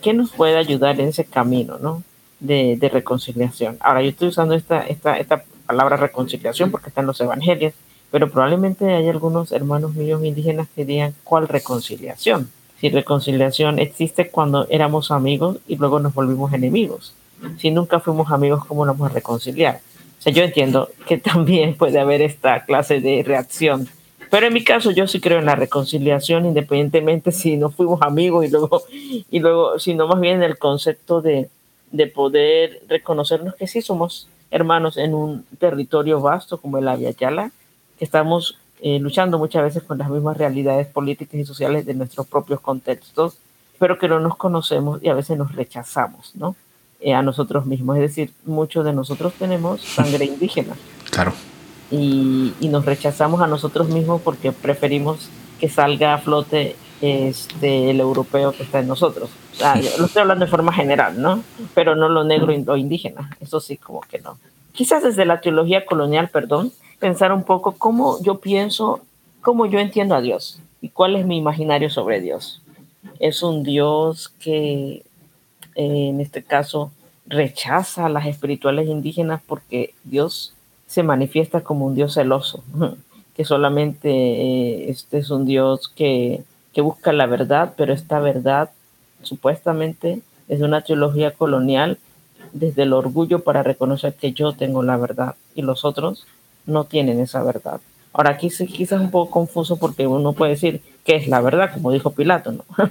[0.00, 2.02] qué nos puede ayudar en ese camino, ¿no?
[2.38, 3.76] De, de, reconciliación.
[3.80, 7.74] Ahora, yo estoy usando esta, esta, esta palabra reconciliación porque está en los evangelios,
[8.10, 12.50] pero probablemente hay algunos hermanos míos indígenas que digan, ¿cuál reconciliación?
[12.80, 17.14] Si reconciliación existe cuando éramos amigos y luego nos volvimos enemigos.
[17.58, 19.80] Si nunca fuimos amigos, ¿cómo nos vamos a reconciliar?
[20.18, 23.88] O sea, yo entiendo que también puede haber esta clase de reacción
[24.30, 28.44] pero en mi caso yo sí creo en la reconciliación, independientemente si no fuimos amigos
[28.44, 28.84] y luego,
[29.30, 31.50] y luego sino más bien el concepto de,
[31.90, 37.50] de poder reconocernos que sí somos hermanos en un territorio vasto como el Yala,
[37.98, 42.26] que estamos eh, luchando muchas veces con las mismas realidades políticas y sociales de nuestros
[42.26, 43.36] propios contextos,
[43.78, 46.54] pero que no nos conocemos y a veces nos rechazamos, ¿no?
[47.00, 47.96] Eh, a nosotros mismos.
[47.96, 50.76] Es decir, muchos de nosotros tenemos sangre indígena.
[51.10, 51.32] Claro
[51.90, 58.52] y, nos rechazamos a nosotros mismos porque preferimos que salga a flote este, el europeo
[58.52, 59.30] que está en nosotros.
[59.98, 61.42] lo estoy hablando de forma general, ¿no?
[61.74, 64.38] Pero no lo negro o indígena, eso sí, como que no.
[64.72, 69.00] Quizás desde la teología colonial, perdón, pensar un poco cómo yo pienso,
[69.40, 72.62] cómo yo entiendo a Dios y cuál es mi imaginario sobre Dios.
[73.18, 75.02] Es un Dios que,
[75.74, 76.92] en este caso,
[77.26, 80.54] rechaza a las espirituales indígenas porque Dios
[80.90, 82.64] se manifiesta como un Dios celoso,
[83.36, 88.70] que solamente eh, este es un Dios que, que busca la verdad, pero esta verdad
[89.22, 91.98] supuestamente es una teología colonial
[92.52, 96.26] desde el orgullo para reconocer que yo tengo la verdad y los otros
[96.66, 97.80] no tienen esa verdad.
[98.12, 101.72] Ahora aquí sí, quizás un poco confuso porque uno puede decir que es la verdad,
[101.72, 102.64] como dijo Pilato, ¿no?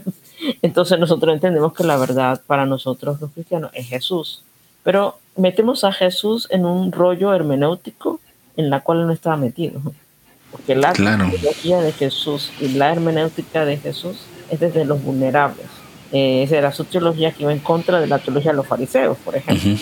[0.61, 4.45] Entonces nosotros entendemos que la verdad para nosotros los cristianos es Jesús.
[4.83, 8.19] Pero metemos a Jesús en un rollo hermenéutico
[8.57, 9.81] en la cual no estaba metido.
[10.51, 14.17] Porque la teología de Jesús y la hermenéutica de Jesús
[14.49, 15.65] es desde los vulnerables.
[16.11, 19.17] Eh, esa era su teología que iba en contra de la teología de los fariseos,
[19.19, 19.79] por ejemplo.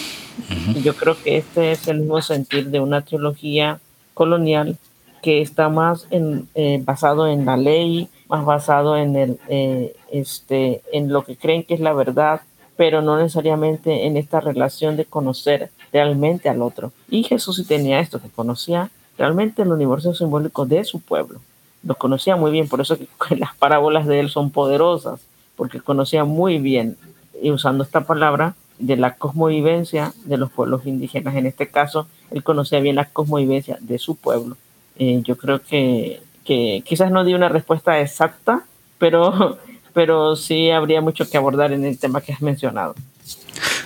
[0.76, 3.80] Y yo creo que este es el mismo sentir de una teología
[4.14, 4.78] colonial
[5.22, 10.82] que está más en, eh, basado en la ley, más basado en, el, eh, este,
[10.92, 12.42] en lo que creen que es la verdad,
[12.78, 16.92] pero no necesariamente en esta relación de conocer realmente al otro.
[17.10, 21.42] Y Jesús sí tenía esto, que conocía realmente el universo simbólico de su pueblo.
[21.84, 25.20] Lo conocía muy bien, por eso que las parábolas de él son poderosas,
[25.56, 26.96] porque conocía muy bien,
[27.42, 31.36] y usando esta palabra, de la cosmovivencia de los pueblos indígenas.
[31.36, 34.56] En este caso, él conocía bien la cosmovivencia de su pueblo.
[34.98, 38.66] Eh, yo creo que, que, quizás no di una respuesta exacta,
[38.98, 39.58] pero,
[39.98, 42.94] pero sí habría mucho que abordar en el tema que has mencionado.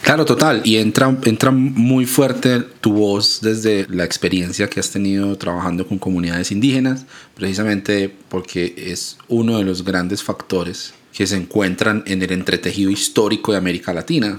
[0.02, 0.62] Claro, total.
[0.65, 6.00] Y entra, entra muy fuerte tu voz desde la experiencia que has tenido trabajando con
[6.00, 12.34] comunidades indígenas, precisamente porque es uno de los grandes factores que se encuentran en el
[12.34, 14.38] entretejido histórico de América Latina.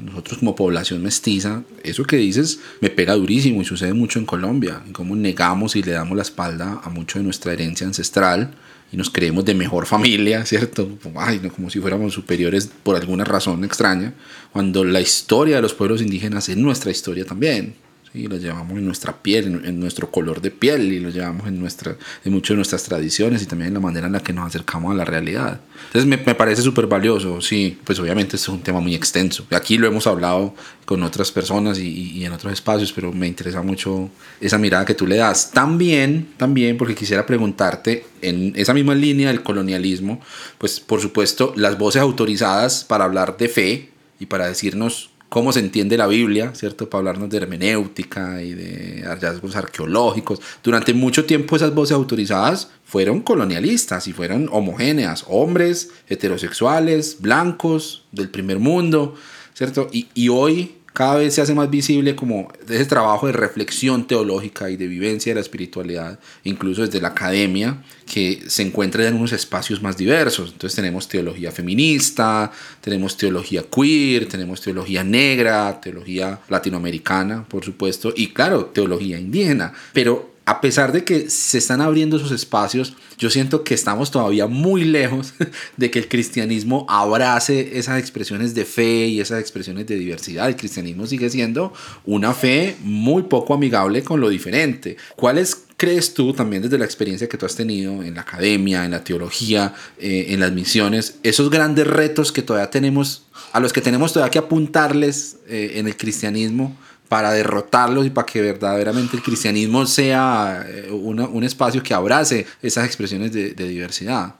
[0.00, 4.82] Nosotros como población mestiza, eso que dices me pega durísimo y sucede mucho en Colombia,
[4.84, 8.50] en cómo negamos y le damos la espalda a mucho de nuestra herencia ancestral
[8.94, 10.88] y nos creemos de mejor familia, ¿cierto?
[11.02, 14.14] Como si fuéramos superiores por alguna razón extraña,
[14.52, 17.74] cuando la historia de los pueblos indígenas es nuestra historia también
[18.14, 21.58] y lo llevamos en nuestra piel, en, nuestro color de piel y lo llevamos en,
[21.58, 24.46] nuestra, en muchas de nuestras tradiciones y también en la manera en la que nos
[24.46, 25.60] acercamos a la realidad.
[25.86, 29.44] Entonces me, me parece súper valioso, sí, pues obviamente es un tema muy extenso.
[29.50, 33.62] Aquí lo hemos hablado con otras personas y, y, en otros espacios, pero me interesa
[33.62, 34.08] mucho
[34.40, 35.50] esa mirada que tú le das.
[35.50, 40.20] También, también, porque quisiera preguntarte, en esa misma línea del colonialismo,
[40.58, 45.60] pues por supuesto las voces autorizadas para hablar de fe y para decirnos cómo se
[45.60, 46.88] entiende la Biblia, ¿cierto?
[46.88, 50.40] Para hablarnos de hermenéutica y de hallazgos arqueológicos.
[50.62, 58.30] Durante mucho tiempo esas voces autorizadas fueron colonialistas y fueron homogéneas, hombres heterosexuales, blancos, del
[58.30, 59.16] primer mundo,
[59.54, 59.88] ¿cierto?
[59.92, 64.70] Y, y hoy cada vez se hace más visible como ese trabajo de reflexión teológica
[64.70, 69.32] y de vivencia de la espiritualidad, incluso desde la academia, que se encuentra en unos
[69.32, 70.52] espacios más diversos.
[70.52, 78.28] Entonces tenemos teología feminista, tenemos teología queer, tenemos teología negra, teología latinoamericana, por supuesto, y
[78.28, 79.72] claro, teología indígena.
[79.92, 84.46] Pero a pesar de que se están abriendo esos espacios, yo siento que estamos todavía
[84.46, 85.32] muy lejos
[85.76, 90.48] de que el cristianismo abrace esas expresiones de fe y esas expresiones de diversidad.
[90.48, 91.72] El cristianismo sigue siendo
[92.04, 94.98] una fe muy poco amigable con lo diferente.
[95.16, 98.90] ¿Cuáles crees tú también desde la experiencia que tú has tenido en la academia, en
[98.90, 103.80] la teología, eh, en las misiones, esos grandes retos que todavía tenemos, a los que
[103.80, 106.76] tenemos todavía que apuntarles eh, en el cristianismo?
[107.08, 112.86] Para derrotarlos y para que verdaderamente el cristianismo sea eh, un espacio que abrace esas
[112.86, 114.34] expresiones de, diversidad.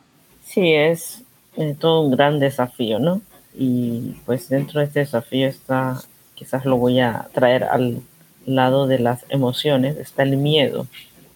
[0.44, 1.22] Sí, es
[1.78, 3.20] todo un gran desafío, ¿no?
[3.56, 6.00] Y pues dentro de este desafío está,
[6.34, 8.00] quizás lo voy a traer al
[8.46, 10.86] lado de las emociones, está el miedo,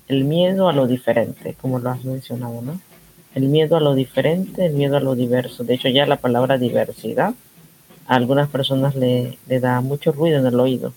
[0.09, 2.81] el miedo a lo diferente, como lo has mencionado, ¿no?
[3.35, 5.63] El miedo a lo diferente, el miedo a lo diverso.
[5.63, 7.35] De hecho, ya la palabra diversidad
[8.09, 10.93] a algunas personas le, le da mucho ruido en el oído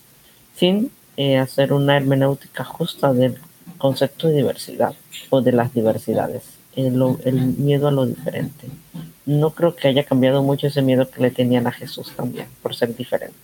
[0.54, 3.38] sin eh, hacer una hermenéutica justa del
[3.78, 4.94] concepto de diversidad
[5.30, 6.42] o de las diversidades,
[6.74, 6.92] el,
[7.58, 8.68] miedo a lo diferente.
[9.26, 12.74] No creo que haya cambiado mucho ese miedo que le tenían a Jesús también, por
[12.74, 13.36] ser diferente.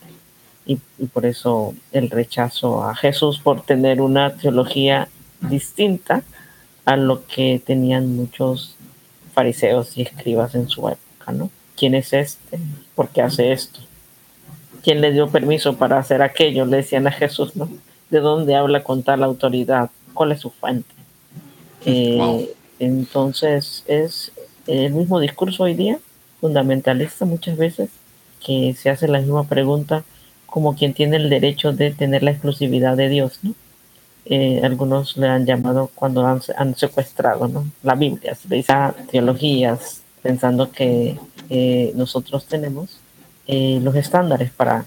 [0.67, 5.09] Y, y por eso el rechazo a Jesús por tener una teología
[5.41, 6.23] distinta
[6.85, 8.77] a lo que tenían muchos
[9.35, 11.51] fariseos y escribas en su época, ¿no?
[11.77, 12.59] ¿Quién es este?
[12.95, 13.81] ¿Por qué hace esto?
[14.89, 16.65] ¿Quién le dio permiso para hacer aquello?
[16.65, 17.69] Le decían a Jesús, ¿no?
[18.09, 19.91] ¿De dónde habla con tal autoridad?
[20.15, 20.89] ¿Cuál es su fuente?
[21.85, 24.33] Eh, entonces, es
[24.67, 25.99] el mismo discurso hoy día,
[26.41, 27.91] fundamentalista muchas veces,
[28.43, 30.05] que se hace la misma pregunta
[30.47, 33.53] como quien tiene el derecho de tener la exclusividad de Dios, ¿no?
[34.25, 37.67] Eh, algunos le han llamado cuando han, secuestrado ¿no?
[37.83, 38.73] la Biblia, se dice
[39.11, 41.19] teologías, pensando que
[41.51, 43.01] eh, nosotros tenemos
[43.51, 44.85] eh, los estándares para,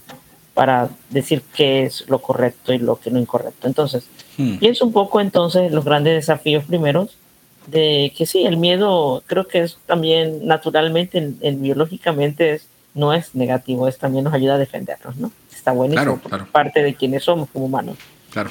[0.53, 3.67] para decir qué es lo correcto y lo que no incorrecto.
[3.67, 4.05] Entonces,
[4.37, 4.57] hmm.
[4.57, 7.17] pienso un poco entonces los grandes desafíos primeros
[7.65, 13.33] de que sí, el miedo creo que es también naturalmente, en, biológicamente es, no es
[13.33, 15.31] negativo, es también nos ayuda a defendernos, ¿no?
[15.51, 16.19] Está buenísimo
[16.51, 17.97] parte de quienes somos como humanos.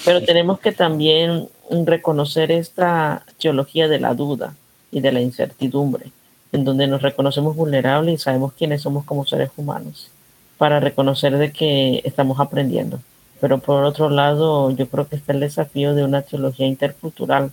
[0.04, 1.48] Pero tenemos que también
[1.86, 4.54] reconocer esta teología de la duda
[4.90, 6.10] y de la incertidumbre
[6.52, 10.10] en donde nos reconocemos vulnerables y sabemos quiénes somos como seres humanos,
[10.58, 13.00] para reconocer de que estamos aprendiendo.
[13.40, 17.52] Pero por otro lado, yo creo que está el desafío de una teología intercultural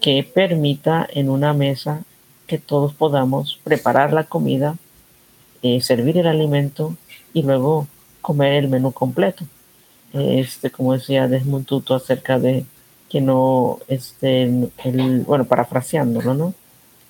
[0.00, 2.02] que permita en una mesa
[2.46, 4.76] que todos podamos preparar la comida,
[5.62, 6.96] eh, servir el alimento
[7.34, 7.86] y luego
[8.22, 9.44] comer el menú completo.
[10.12, 12.64] Este, como decía Desmond Tutu acerca de
[13.10, 16.54] que no, este, el, bueno, parafraseándolo, ¿no?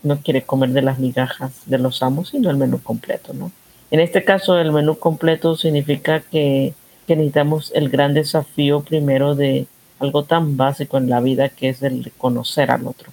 [0.03, 3.51] No quiere comer de las migajas de los amos, sino el menú completo, ¿no?
[3.91, 6.75] En este caso, el menú completo significa que,
[7.09, 9.67] necesitamos el gran desafío primero de
[9.99, 13.11] algo tan básico en la vida que es el de conocer al otro,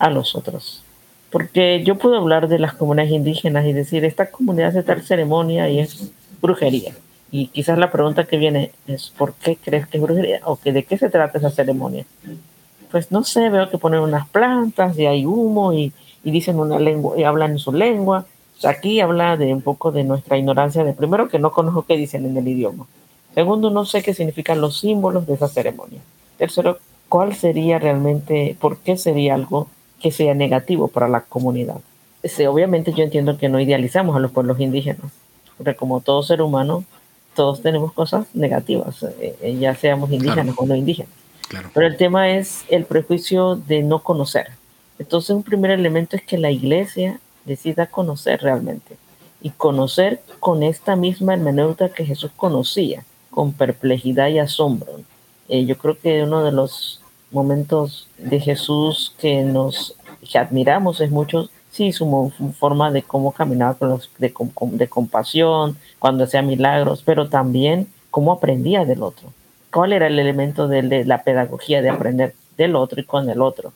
[0.00, 0.82] a los otros.
[1.30, 5.70] Porque yo puedo hablar de las comunidades indígenas y decir, esta comunidad hace tal ceremonia
[5.70, 6.94] y es brujería.
[7.30, 10.40] Y quizás la pregunta que viene es, ¿por qué crees que es brujería?
[10.44, 12.04] ¿O que de qué se trata esa ceremonia?
[12.92, 16.78] Pues no sé, veo que ponen unas plantas y hay humo y, y dicen una
[16.78, 18.26] lengua y hablan en su lengua.
[18.64, 22.26] aquí habla de un poco de nuestra ignorancia de primero que no conozco qué dicen
[22.26, 22.86] en el idioma.
[23.34, 26.00] Segundo, no sé qué significan los símbolos de esa ceremonia.
[26.36, 26.78] Tercero,
[27.08, 29.68] cuál sería realmente, por qué sería algo
[30.00, 31.80] que sea negativo para la comunidad.
[32.48, 35.10] obviamente yo entiendo que no idealizamos a los pueblos indígenas,
[35.56, 36.84] porque como todo ser humano,
[37.34, 41.21] todos tenemos cosas negativas, eh, eh, ya seamos indígenas o no indígenas.
[41.74, 44.48] Pero el tema es el prejuicio de no conocer.
[44.98, 48.96] Entonces un primer elemento es que la iglesia decida conocer realmente
[49.40, 55.00] y conocer con esta misma hermenéutica que Jesús conocía, con perplejidad y asombro.
[55.48, 59.96] Eh, yo creo que uno de los momentos de Jesús que nos
[60.34, 66.42] admiramos es mucho, sí, su forma de cómo caminaba con los, de compasión, cuando hacía
[66.42, 69.32] milagros, pero también cómo aprendía del otro.
[69.72, 73.72] ¿Cuál era el elemento de la pedagogía de aprender del otro y con el otro?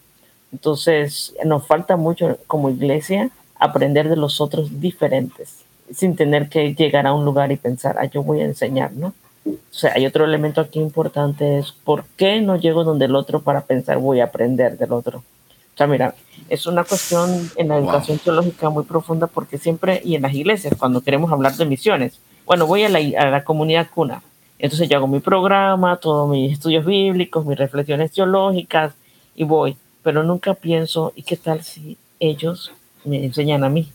[0.53, 7.07] Entonces, nos falta mucho como iglesia aprender de los otros diferentes, sin tener que llegar
[7.07, 9.15] a un lugar y pensar, ah, yo voy a enseñar, ¿no?
[9.47, 13.41] O sea, hay otro elemento aquí importante, es por qué no llego donde el otro
[13.41, 15.19] para pensar voy a aprender del otro.
[15.19, 16.15] O sea, mira,
[16.51, 20.75] es una cuestión en la educación teológica muy profunda porque siempre, y en las iglesias,
[20.79, 24.23] cuando queremos hablar de misiones, bueno, voy a la, a la comunidad cuna,
[24.59, 28.95] entonces yo hago mi programa, todos mis estudios bíblicos, mis reflexiones teológicas
[29.35, 32.73] y voy, pero nunca pienso, ¿y qué tal si ellos
[33.05, 33.91] me enseñan a mí?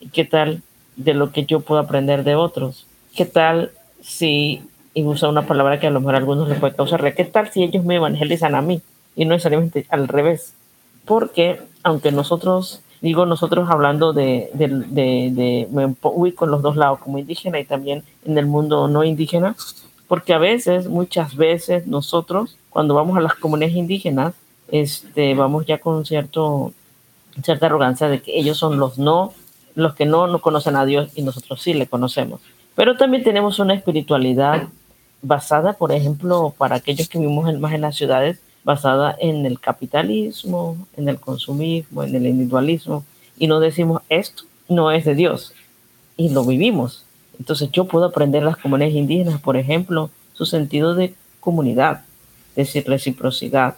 [0.00, 0.62] ¿Y qué tal
[0.96, 2.86] de lo que yo puedo aprender de otros?
[3.14, 4.62] ¿Qué tal si
[4.94, 7.50] y usa una palabra que a lo mejor a algunos les puede causar, ¿qué tal
[7.50, 8.82] si ellos me evangelizan a mí?
[9.14, 10.54] Y no necesariamente al revés.
[11.04, 16.98] Porque aunque nosotros, digo nosotros hablando de, de, de, me ubico en los dos lados,
[17.00, 19.54] como indígena y también en el mundo no indígena,
[20.10, 24.34] porque a veces, muchas veces nosotros, cuando vamos a las comunidades indígenas,
[24.66, 26.72] este, vamos ya con cierto,
[27.44, 29.32] cierta arrogancia de que ellos son los no,
[29.76, 32.40] los que no, no conocen a Dios y nosotros sí le conocemos.
[32.74, 34.66] Pero también tenemos una espiritualidad
[35.22, 40.88] basada, por ejemplo, para aquellos que vivimos más en las ciudades, basada en el capitalismo,
[40.96, 43.04] en el consumismo, en el individualismo,
[43.38, 45.54] y no decimos esto no es de Dios,
[46.16, 47.04] y lo vivimos.
[47.40, 52.02] Entonces yo puedo aprender las comunidades indígenas, por ejemplo, su sentido de comunidad,
[52.54, 53.76] de reciprocidad,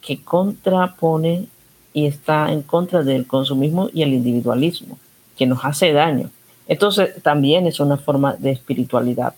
[0.00, 1.46] que contrapone
[1.92, 4.98] y está en contra del consumismo y el individualismo,
[5.36, 6.30] que nos hace daño.
[6.66, 9.34] Entonces también es una forma de espiritualidad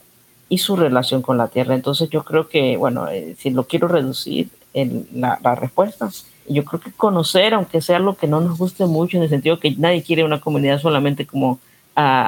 [0.48, 1.74] y su relación con la tierra.
[1.74, 6.08] Entonces yo creo que, bueno, eh, si lo quiero reducir en la, respuesta,
[6.48, 9.58] yo creo que conocer, aunque sea lo que no nos guste mucho, en el sentido
[9.58, 11.58] que nadie quiere una comunidad solamente como,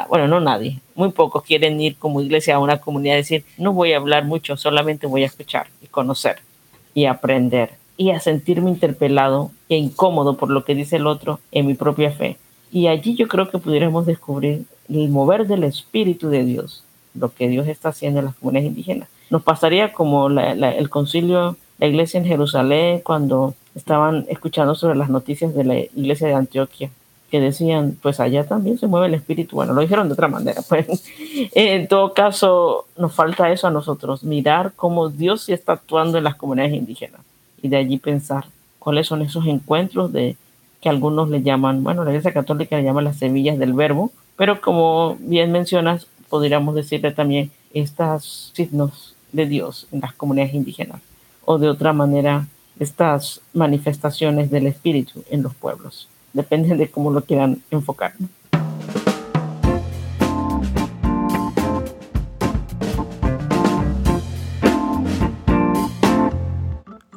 [0.09, 3.73] bueno, no nadie, muy pocos quieren ir como iglesia a una comunidad y decir, no
[3.73, 6.37] voy a hablar mucho, solamente voy a escuchar y conocer
[6.95, 11.67] y aprender y a sentirme interpelado e incómodo por lo que dice el otro en
[11.67, 12.39] mi propia fe.
[12.71, 17.49] Y allí yo creo que pudiéramos descubrir el mover del Espíritu de Dios lo que
[17.49, 19.09] Dios está haciendo en las comunidades indígenas.
[19.31, 25.55] Nos pasaría como el concilio, la iglesia en Jerusalén, cuando estaban escuchando sobre las noticias
[25.55, 26.91] de la iglesia de Antioquia,
[27.33, 29.57] que decían, pues allá también se mueve el espíritu.
[29.57, 30.61] Bueno, lo dijeron de otra manera.
[30.69, 31.03] Pues
[31.55, 36.25] en todo caso, nos falta eso a nosotros, mirar cómo Dios sí está actuando en
[36.25, 37.23] las comunidades indígenas
[37.63, 38.45] y de allí pensar
[38.79, 40.37] cuáles son esos encuentros de
[40.83, 44.61] que algunos le llaman, bueno, la iglesia católica le llama las semillas del verbo, pero
[44.61, 51.01] como bien mencionas, podríamos decirle también estos signos de Dios en las comunidades indígenas
[51.47, 52.47] o de otra manera
[52.79, 56.09] estas manifestaciones del espíritu en los pueblos.
[56.33, 58.13] Depende de cómo lo quieran enfocar.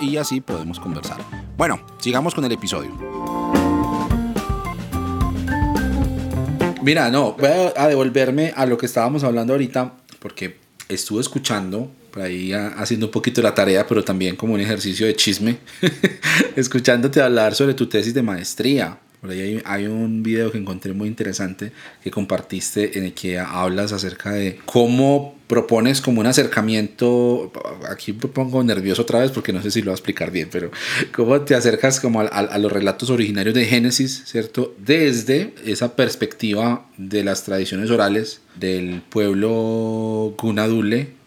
[0.00, 1.18] y así podemos conversar.
[1.56, 2.77] Bueno, sigamos con el episodio.
[6.82, 10.56] Mira, no, voy a devolverme a lo que estábamos hablando ahorita porque
[10.88, 15.14] estuve escuchando, por ahí haciendo un poquito la tarea, pero también como un ejercicio de
[15.14, 15.58] chisme,
[16.56, 18.98] escuchándote hablar sobre tu tesis de maestría.
[19.20, 21.72] Por ahí hay, un video que encontré muy interesante
[22.02, 27.50] que compartiste en el que hablas acerca de cómo propones como un acercamiento,
[27.88, 30.48] aquí me pongo nervioso otra vez porque no sé si lo voy a explicar bien,
[30.52, 30.70] pero
[31.12, 34.74] cómo te acercas como a, los relatos originarios de Génesis, ¿cierto?
[34.78, 41.18] Desde esa perspectiva de las tradiciones orales del pueblo Gunadule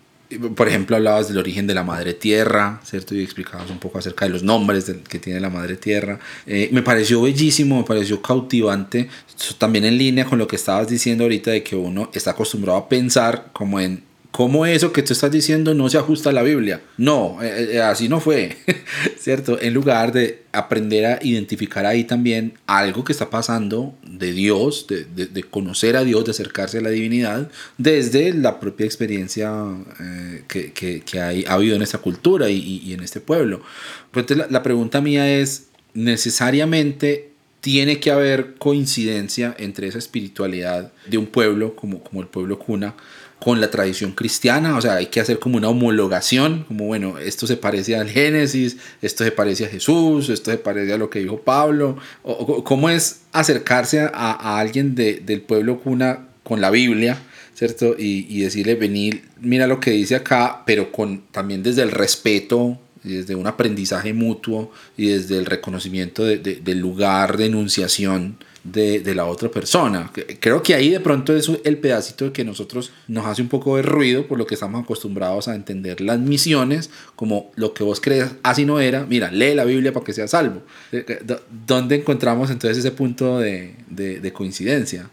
[0.55, 3.15] por ejemplo, hablabas del origen de la madre tierra, ¿cierto?
[3.15, 6.19] Y explicabas un poco acerca de los nombres que tiene la madre tierra.
[6.45, 9.09] Eh, me pareció bellísimo, me pareció cautivante,
[9.57, 12.87] también en línea con lo que estabas diciendo ahorita de que uno está acostumbrado a
[12.87, 16.81] pensar como en ¿Cómo eso que tú estás diciendo no se ajusta a la Biblia?
[16.97, 18.55] No, eh, eh, así no fue,
[19.19, 19.59] ¿cierto?
[19.61, 25.43] En lugar de aprender a identificar ahí también algo que está pasando de Dios, de,
[25.43, 29.51] conocer a Dios, de acercarse a la divinidad, desde la propia experiencia
[29.99, 33.61] eh, que, hay, ha habido en esta cultura y, en este pueblo.
[34.07, 41.17] Entonces la, la pregunta mía es, ¿necesariamente tiene que haber coincidencia entre esa espiritualidad de
[41.17, 42.95] un pueblo como, como el pueblo cuna?
[43.41, 47.47] Con la tradición cristiana, o sea, hay que hacer como una homologación, como bueno, esto
[47.47, 51.21] se parece al Génesis, esto se parece a Jesús, esto se parece a lo que
[51.21, 57.17] dijo Pablo, o, cómo es acercarse a, alguien del pueblo cuna con la Biblia,
[57.55, 57.95] ¿cierto?
[57.97, 63.13] Y, decirle, venir, mira lo que dice acá, pero con también desde el respeto y
[63.13, 69.49] desde un aprendizaje mutuo y desde el reconocimiento del lugar de enunciación de, la otra
[69.49, 70.11] persona.
[70.39, 73.81] Creo que ahí de pronto es el pedacito que nosotros nos hace un poco de
[73.81, 78.35] ruido por lo que estamos acostumbrados a entender las misiones como lo que vos crees
[78.43, 79.05] así no era.
[79.05, 80.61] Mira, lee la Biblia para que sea salvo.
[80.91, 81.19] Eh,
[81.65, 85.09] ¿Dónde encontramos entonces ese punto de, de, coincidencia?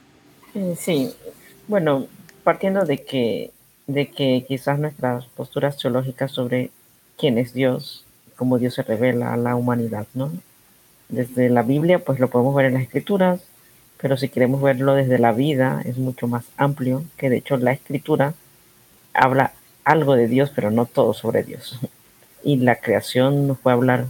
[0.55, 1.11] Eh, sí,
[1.67, 2.07] bueno,
[2.45, 3.51] partiendo de que,
[3.87, 6.71] de que quizás nuestras posturas teológicas sobre
[7.17, 8.05] quién es Dios,
[8.37, 10.33] cómo Dios se revela a la humanidad, ¿no?
[11.09, 13.41] Desde la Biblia, pues lo podemos ver en las escrituras,
[14.01, 17.73] pero si queremos verlo desde la vida, es mucho más amplio, que de hecho la
[17.73, 18.35] escritura
[19.15, 19.53] habla
[19.85, 21.79] algo de Dios, pero no todo sobre Dios.
[22.45, 24.07] Y la creación nos puede hablar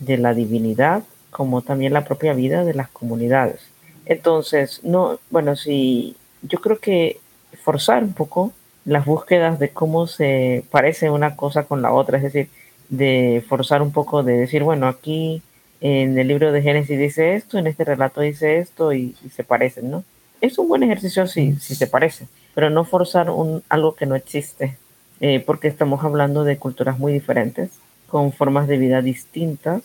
[0.00, 3.60] de la divinidad, como también la propia vida de las comunidades.
[4.06, 7.20] Entonces, no, bueno, si yo creo que
[7.62, 8.52] forzar un poco
[8.84, 12.48] las búsquedas de cómo se parece una cosa con la otra, es decir,
[12.88, 15.42] de forzar un poco de decir, bueno, aquí
[15.80, 19.90] en el libro de Génesis dice esto, en este relato dice esto y, se parecen,
[19.90, 20.04] ¿no?
[20.40, 24.14] Es un buen ejercicio si, si se parece, pero no forzar un, algo que no
[24.14, 24.76] existe,
[25.20, 27.70] eh, porque estamos hablando de culturas muy diferentes,
[28.08, 29.82] con formas de vida distintas,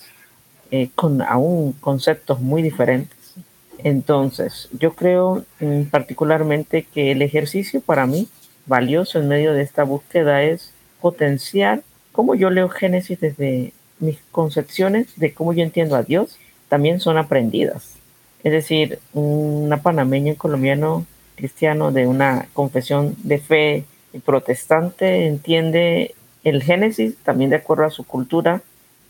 [0.71, 3.35] eh, con aún conceptos muy diferentes.
[3.79, 8.27] Entonces, yo creo mm, particularmente que el ejercicio para mí
[8.65, 10.71] valioso en medio de esta búsqueda es
[11.01, 16.37] potenciar cómo yo leo Génesis desde mis concepciones de cómo yo entiendo a Dios
[16.69, 17.95] también son aprendidas.
[18.43, 23.85] Es decir, una panameña, colombiano cristiano de una confesión de fe
[24.25, 26.13] protestante entiende
[26.43, 28.61] el Génesis también de acuerdo a su cultura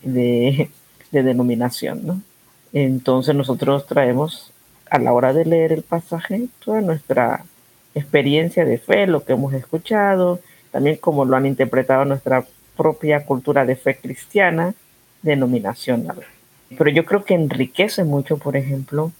[0.02, 0.70] de,
[1.10, 2.06] de denominación.
[2.06, 2.22] ¿no?
[2.72, 4.52] Entonces nosotros traemos
[4.90, 7.44] a la hora de leer el pasaje toda nuestra
[7.94, 12.44] experiencia de fe, lo que hemos escuchado, también como lo han interpretado nuestra
[12.76, 14.74] propia cultura de fe cristiana,
[15.22, 16.20] denominacional.
[16.76, 19.12] Pero yo creo que enriquece mucho, por ejemplo,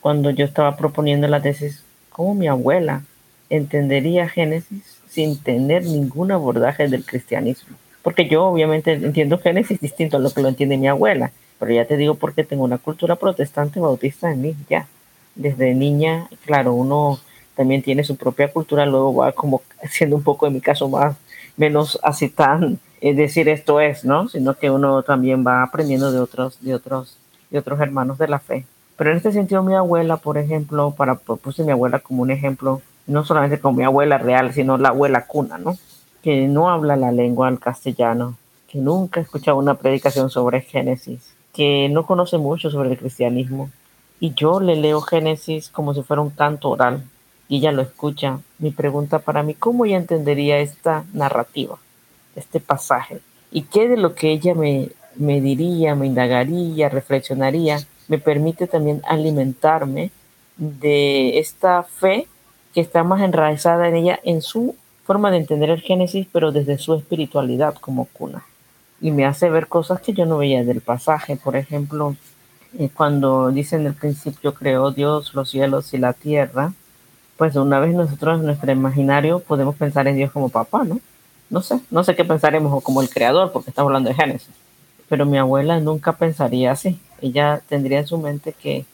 [0.00, 3.02] cuando yo estaba proponiendo la tesis, cómo mi abuela
[3.50, 7.76] entendería Génesis sin tener ningún abordaje del cristianismo.
[8.02, 11.86] Porque yo obviamente entiendo Génesis distinto a lo que lo entiende mi abuela, pero ya
[11.86, 14.86] te digo porque tengo una cultura protestante bautista en mí, ya.
[15.34, 17.18] Desde niña, claro, uno
[17.54, 21.16] también tiene su propia cultura, luego va como siendo un poco en mi caso más,
[21.56, 24.28] menos así tan, es decir, esto es, ¿no?
[24.28, 27.18] Sino que uno también va aprendiendo de otros, de otros,
[27.50, 28.66] de otros hermanos de la fe.
[28.96, 32.80] Pero en este sentido, mi abuela, por ejemplo, para puse mi abuela como un ejemplo,
[33.06, 35.76] no solamente como mi abuela real, sino la abuela cuna, ¿no?
[36.22, 38.36] Que no habla la lengua al castellano,
[38.68, 43.70] que nunca ha escuchado una predicación sobre Génesis, que no conoce mucho sobre el cristianismo
[44.18, 47.04] y yo le leo Génesis como si fuera un canto oral
[47.48, 48.40] y ella lo escucha.
[48.58, 51.78] Mi pregunta para mí, ¿cómo ella entendería esta narrativa,
[52.36, 53.20] este pasaje?
[53.50, 57.78] ¿Y qué de lo que ella me, me diría, me indagaría, reflexionaría,
[58.08, 60.10] me permite también alimentarme
[60.56, 62.26] de esta fe
[62.74, 66.78] que está más enraizada en ella, en su forma de entender el Génesis, pero desde
[66.78, 68.44] su espiritualidad como cuna?
[69.00, 71.36] Y me hace ver cosas que yo no veía del pasaje.
[71.36, 72.16] Por ejemplo,
[72.78, 76.72] eh, cuando dice en el principio creó Dios los cielos y la tierra,
[77.36, 81.00] pues una vez nosotros en nuestro imaginario podemos pensar en Dios como papá, ¿no?
[81.48, 84.54] No sé, no sé qué pensaremos como el creador, porque estamos hablando de Génesis.
[85.08, 86.98] Pero mi abuela nunca pensaría así.
[87.20, 88.84] Ella tendría en su mente que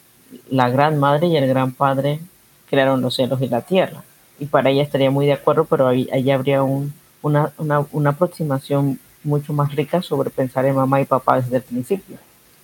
[0.51, 2.21] la gran madre y el gran padre
[2.69, 4.03] crearon los cielos y la tierra.
[4.39, 6.93] Y para ella estaría muy de acuerdo, pero ahí, ahí habría un,
[7.23, 11.63] una, una, una aproximación mucho más rica sobre pensar en mamá y papá desde el
[11.63, 12.19] principio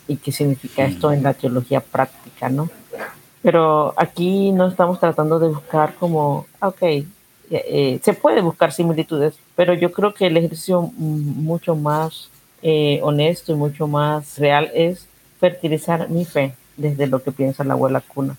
[0.08, 2.68] y qué significa esto en la teología práctica, ¿no?
[3.42, 6.82] Pero aquí no estamos tratando de buscar como, ok,
[7.50, 12.30] eh, eh, se puede buscar similitudes, pero yo creo que el ejercicio mucho más
[12.62, 15.06] eh, honesto y mucho más real es
[15.40, 18.36] fertilizar mi fe desde lo que piensa la abuela cuna.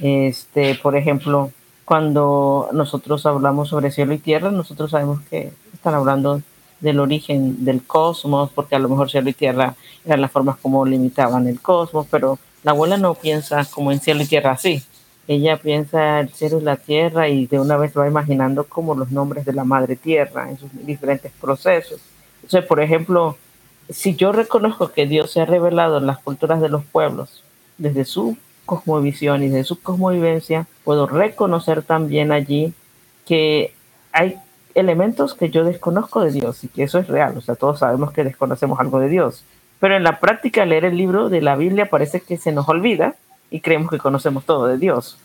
[0.00, 1.50] Este, por ejemplo,
[1.84, 6.42] cuando nosotros hablamos sobre cielo y tierra, nosotros sabemos que están hablando
[6.80, 10.84] del origen del cosmos, porque a lo mejor cielo y tierra eran las formas como
[10.84, 14.82] limitaban el cosmos, pero la abuela no piensa como en cielo y tierra así.
[15.28, 19.10] Ella piensa el cielo y la tierra y de una vez va imaginando como los
[19.12, 22.00] nombres de la madre tierra en sus diferentes procesos.
[22.42, 23.36] Entonces, por ejemplo,
[23.88, 27.44] si yo reconozco que Dios se ha revelado en las culturas de los pueblos
[27.78, 32.72] desde su cosmovisión y desde su cosmovivencia, puedo reconocer también allí
[33.26, 33.74] que
[34.12, 34.36] hay
[34.74, 38.12] elementos que yo desconozco de Dios y que eso es real, o sea, todos sabemos
[38.12, 39.44] que desconocemos algo de Dios,
[39.80, 43.16] pero en la práctica leer el libro de la Biblia parece que se nos olvida
[43.52, 45.18] y creemos que conocemos todo de Dios.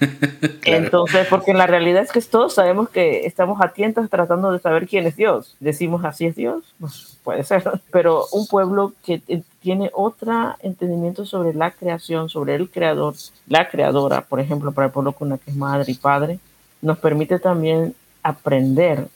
[0.64, 5.06] Entonces, porque la realidad es que todos sabemos que estamos atentos tratando de saber quién
[5.06, 5.56] es Dios.
[5.58, 9.22] Decimos así es Dios, pues puede ser, pero un pueblo que
[9.60, 13.14] tiene otro entendimiento sobre la creación, sobre el creador,
[13.46, 16.38] la creadora, por ejemplo, para el pueblo con que es madre y padre,
[16.82, 19.08] nos permite también aprender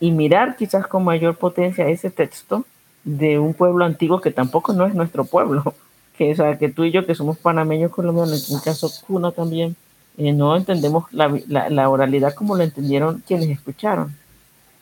[0.00, 2.64] y mirar quizás con mayor potencia ese texto
[3.04, 5.74] de un pueblo antiguo que tampoco no es nuestro pueblo,
[6.20, 9.74] que, o que tú y yo que somos panameños colombianos, en un caso Cuna también,
[10.18, 14.14] eh, no entendemos la, la, oralidad como lo entendieron quienes escucharon.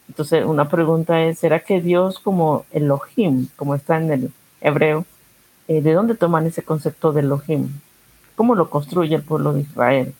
[0.09, 5.05] Entonces, una pregunta es, ¿será que Dios como Elohim, como está en el hebreo,
[5.69, 7.69] eh, ¿de dónde toman ese concepto de Elohim?
[8.35, 10.15] ¿Cómo lo construye el pueblo de Israel?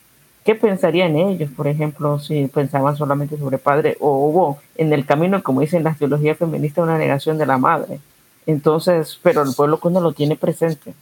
[0.45, 5.43] ¿Qué pensarían ellos, por ejemplo, si pensaban solamente sobre padre o hubo en el camino,
[5.43, 7.99] como dicen las teologías feministas, una negación de la madre?
[8.47, 10.95] Entonces, pero el pueblo cuando lo tiene presente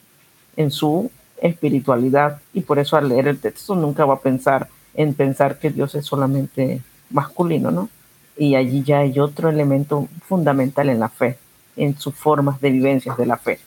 [0.57, 5.15] en su espiritualidad y por eso al leer el texto nunca va a pensar en
[5.15, 6.81] pensar que Dios es solamente
[7.11, 7.89] masculino, ¿no?
[8.37, 11.39] Y allí ya hay otro elemento fundamental en la fe,
[11.77, 13.59] en sus formas de vivencias de la fe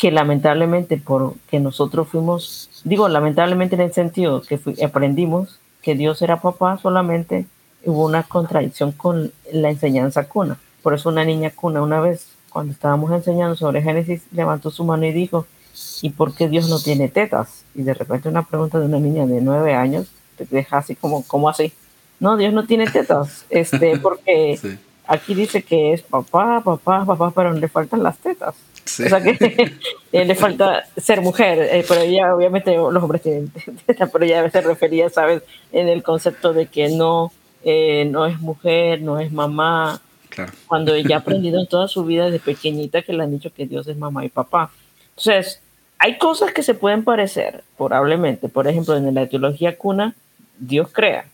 [0.00, 6.40] que lamentablemente porque nosotros fuimos, digo lamentablemente en el sentido que aprendimos que Dios era
[6.40, 7.46] papá, solamente
[7.84, 10.58] hubo una contradicción con la enseñanza cuna.
[10.82, 15.04] Por eso una niña cuna una vez, cuando estábamos enseñando sobre Génesis, levantó su mano
[15.04, 15.46] y dijo,
[16.02, 17.64] ¿y por qué Dios no tiene tetas?
[17.74, 21.22] Y de repente una pregunta de una niña de nueve años te deja así como,
[21.24, 21.72] ¿cómo así?
[22.18, 24.58] No, Dios no tiene tetas, este, porque
[25.06, 28.54] aquí dice que es papá, papá, papá, pero le faltan las tetas.
[28.84, 29.36] O sea que
[30.12, 33.52] eh, le falta ser mujer, eh, pero ella obviamente los hombres tienen,
[33.86, 35.42] pero ella se refería, ¿sabes?
[35.72, 37.32] En el concepto de que no,
[37.64, 40.00] eh, no es mujer, no es mamá.
[40.68, 43.66] Cuando ella ha aprendido en toda su vida desde pequeñita que le han dicho que
[43.66, 44.70] Dios es mamá y papá.
[45.10, 45.60] Entonces,
[46.02, 48.48] hay cosas que se pueden parecer, probablemente.
[48.48, 50.14] Por ejemplo, en la teología cuna,
[50.58, 51.26] Dios crea,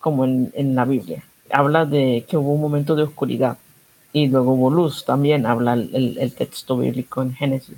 [0.00, 1.22] como en, en la Biblia.
[1.50, 3.58] Habla de que hubo un momento de oscuridad
[4.14, 7.76] y luego hubo luz, también habla el, el, texto bíblico en Génesis.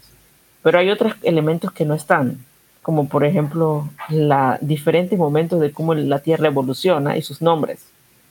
[0.62, 2.38] Pero hay otros elementos que no están,
[2.80, 7.80] como por ejemplo la diferentes momentos de cómo la Tierra evoluciona y sus nombres.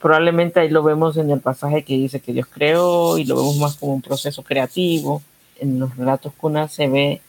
[0.00, 3.58] Probablemente ahí lo vemos en el pasaje que dice que Dios creó y lo vemos
[3.58, 5.20] más como un proceso creativo.
[5.58, 7.20] En los relatos cunas se ve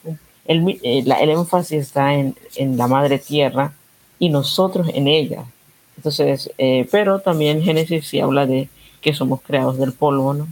[0.47, 3.73] el, eh, el, énfasis está en, en, la madre tierra
[4.19, 5.45] y nosotros en ella.
[5.97, 8.69] Entonces, eh, pero también Génesis sí habla de
[9.01, 10.47] que somos creados del polvo, ¿no?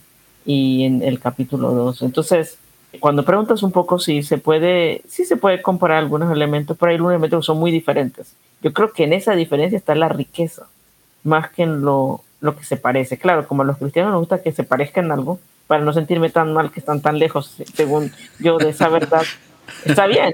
[0.45, 2.03] y en el capítulo 2.
[2.03, 2.57] Entonces,
[2.99, 6.95] cuando preguntas un poco si se puede, si se puede comparar algunos elementos, pero hay
[6.95, 8.33] algunos elementos que son muy diferentes.
[8.61, 10.67] Yo creo que en esa diferencia está la riqueza,
[11.23, 13.17] más que en lo, lo que se parece.
[13.17, 16.53] Claro, como a los cristianos nos gusta que se parezcan algo, para no sentirme tan
[16.53, 19.23] mal que están tan lejos, según yo, de esa verdad.
[19.85, 20.33] Está bien,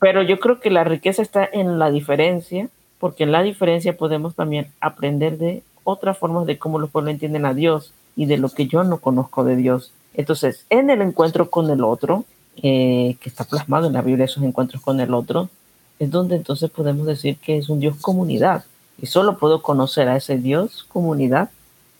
[0.00, 4.34] pero yo creo que la riqueza está en la diferencia, porque en la diferencia podemos
[4.34, 8.48] también aprender de otras formas de cómo los pueblos entienden a Dios y de lo
[8.48, 9.92] que yo no conozco de Dios.
[10.14, 12.24] Entonces, en el encuentro con el otro,
[12.62, 15.50] eh, que está plasmado en la Biblia, esos encuentros con el otro,
[15.98, 18.64] es donde entonces podemos decir que es un Dios comunidad.
[19.00, 21.50] Y solo puedo conocer a ese Dios comunidad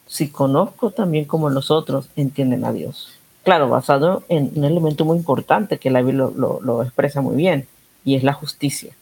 [0.06, 3.15] si conozco también como los otros entienden a Dios.
[3.46, 7.68] Claro, basado en un elemento muy importante que la Biblia lo, expresa muy bien,
[8.04, 8.92] y es la justicia.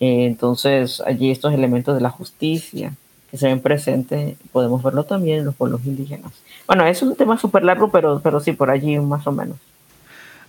[0.00, 2.92] Eh, entonces, allí estos elementos de la justicia
[3.30, 6.32] que se ven presentes, podemos verlo también en los pueblos indígenas.
[6.66, 9.58] Bueno, es un tema súper largo, pero, pero sí, por allí más o menos.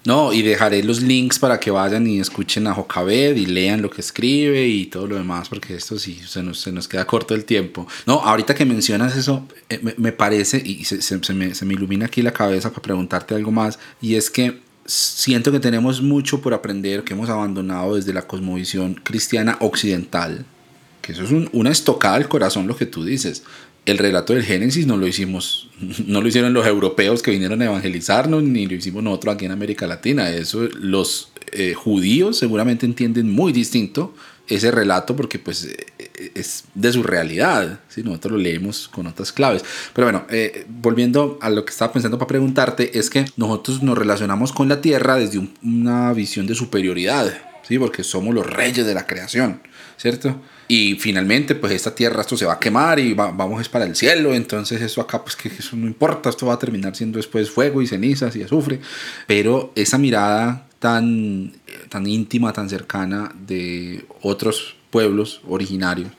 [0.06, 3.89] No, y dejaré los links para que vayan y escuchen a Jocabed y lean lo
[3.89, 7.34] que escribe y todo lo demás, porque esto sí se nos, se nos queda corto
[7.34, 7.88] el tiempo.
[8.06, 12.06] No, ahorita que mencionas eso, eh, me, parece, y se, se, me, se me ilumina
[12.06, 16.53] aquí la cabeza para preguntarte algo más, y es que siento que tenemos mucho por
[16.53, 20.45] aprender que hemos abandonado desde la cosmovisión cristiana occidental,
[21.01, 23.41] que eso es una estocada al corazón lo que tú dices
[23.86, 25.69] el relato del Génesis no lo hicimos,
[26.07, 29.51] no lo hicieron los europeos que vinieron a evangelizarnos, ni lo hicimos nosotros aquí en
[29.51, 30.29] América Latina.
[30.29, 34.13] Eso los eh, judíos seguramente entienden muy distinto
[34.47, 39.31] ese relato porque pues eh, es de su realidad, si nosotros lo leemos con otras
[39.31, 39.63] claves.
[39.93, 43.97] Pero bueno, eh, volviendo a lo que estaba pensando para preguntarte, es que nosotros nos
[43.97, 47.33] relacionamos con la tierra desde una visión de superioridad,
[47.67, 47.79] ¿sí?
[47.79, 49.61] porque somos los reyes de la creación,
[49.97, 50.39] ¿cierto?
[50.68, 53.95] Y finalmente, pues esta tierra, esto se va a quemar y vamos es para el
[53.95, 54.34] cielo.
[54.34, 57.82] Entonces eso acá, pues que eso no importa, esto va a terminar siendo después fuego
[57.82, 58.80] y cenizas y azufre.
[59.28, 61.53] Pero esa mirada tan,
[61.89, 66.11] tan íntima, tan cercana de otros pueblos originarios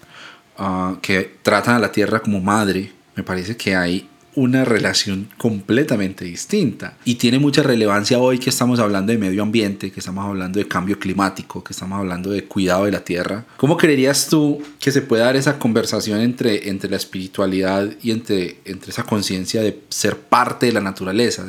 [0.59, 6.25] ah, que tratan a la tierra como madre, me parece que hay una relación completamente
[6.25, 6.97] distinta.
[7.05, 10.69] Y tiene mucha relevancia hoy que estamos hablando de medio ambiente, que estamos hablando de
[10.69, 13.47] cambio climático, que estamos hablando de cuidado de la tierra.
[13.57, 18.59] ¿Cómo creerías tú que se puede dar esa conversación entre, entre la espiritualidad y entre,
[18.67, 21.45] entre esa conciencia de ser parte de la naturaleza?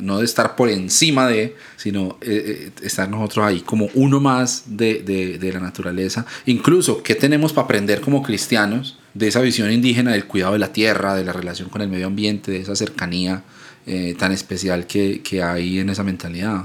[0.00, 4.64] No de estar por encima de, sino eh, eh, estar nosotros ahí como uno más
[4.66, 6.26] de, de, de la naturaleza.
[6.46, 8.98] Incluso, ¿qué tenemos para aprender como cristianos?
[9.14, 12.08] De esa visión indígena del cuidado de la tierra, de la relación con el medio
[12.08, 13.42] ambiente, de esa cercanía
[13.86, 16.64] eh, tan especial que, que, hay en esa mentalidad.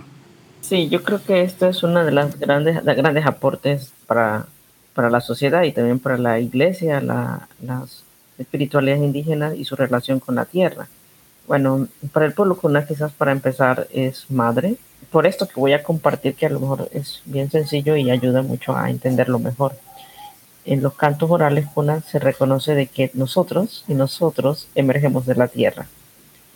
[0.61, 4.47] Sí, yo creo que esto es uno de los grandes, grandes aportes para,
[4.93, 8.03] para la sociedad y también para la iglesia, la, las
[8.37, 10.87] espiritualidades indígenas y su relación con la tierra.
[11.47, 14.75] Bueno, para el pueblo cuna quizás para empezar es madre.
[15.11, 18.41] Por esto que voy a compartir que a lo mejor es bien sencillo y ayuda
[18.43, 19.73] mucho a entenderlo mejor
[20.69, 25.47] en los cantos orales Puna se reconoce de que nosotros y nosotros emergemos de la
[25.47, 25.87] tierra.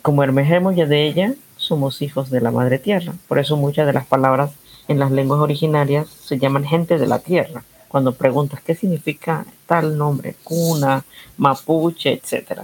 [0.02, 3.14] Como emergemos ya de ella, somos hijos de la madre tierra.
[3.26, 4.52] Por eso muchas de las palabras
[4.86, 7.64] en las lenguas originarias se llaman gente de la tierra.
[7.88, 11.04] Cuando preguntas qué significa tal nombre, cuna,
[11.36, 12.60] mapuche, etc.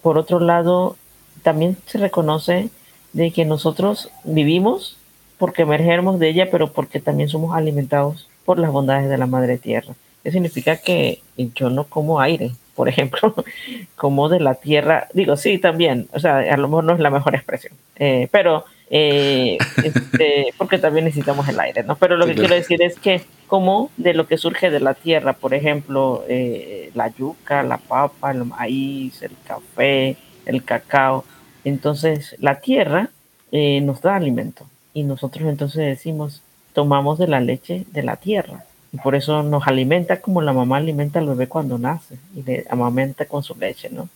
[0.00, 0.96] Por otro lado,
[1.42, 2.70] también se reconoce
[3.12, 4.96] de que nosotros vivimos
[5.36, 9.58] porque emergemos de ella, pero porque también somos alimentados por las bondades de la madre
[9.58, 13.34] tierra significa que yo no como aire, por ejemplo,
[13.96, 15.08] como de la tierra.
[15.12, 18.64] Digo, sí, también, o sea, a lo mejor no es la mejor expresión, eh, pero
[18.90, 21.96] eh, este, porque también necesitamos el aire, ¿no?
[21.96, 25.32] Pero lo que quiero decir es que como de lo que surge de la tierra,
[25.32, 30.16] por ejemplo, eh, la yuca, la papa, el maíz, el café,
[30.46, 31.24] el cacao,
[31.64, 33.10] entonces la tierra
[33.50, 36.42] nos da alimento y nosotros entonces decimos,
[36.74, 38.64] tomamos de la leche de la tierra.
[38.92, 42.66] Y por eso nos alimenta como la mamá alimenta al bebé cuando nace y le
[42.70, 44.08] amamenta con su leche, ¿no?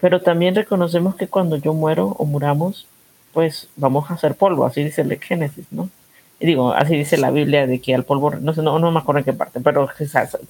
[0.00, 2.86] Pero también reconocemos que cuando yo muero o muramos,
[3.32, 5.88] pues vamos a hacer polvo, así dice el Génesis, ¿no?
[6.38, 8.98] Y digo, así dice la Biblia de que al polvo, no sé, no, no me
[8.98, 9.88] acuerdo en qué parte, pero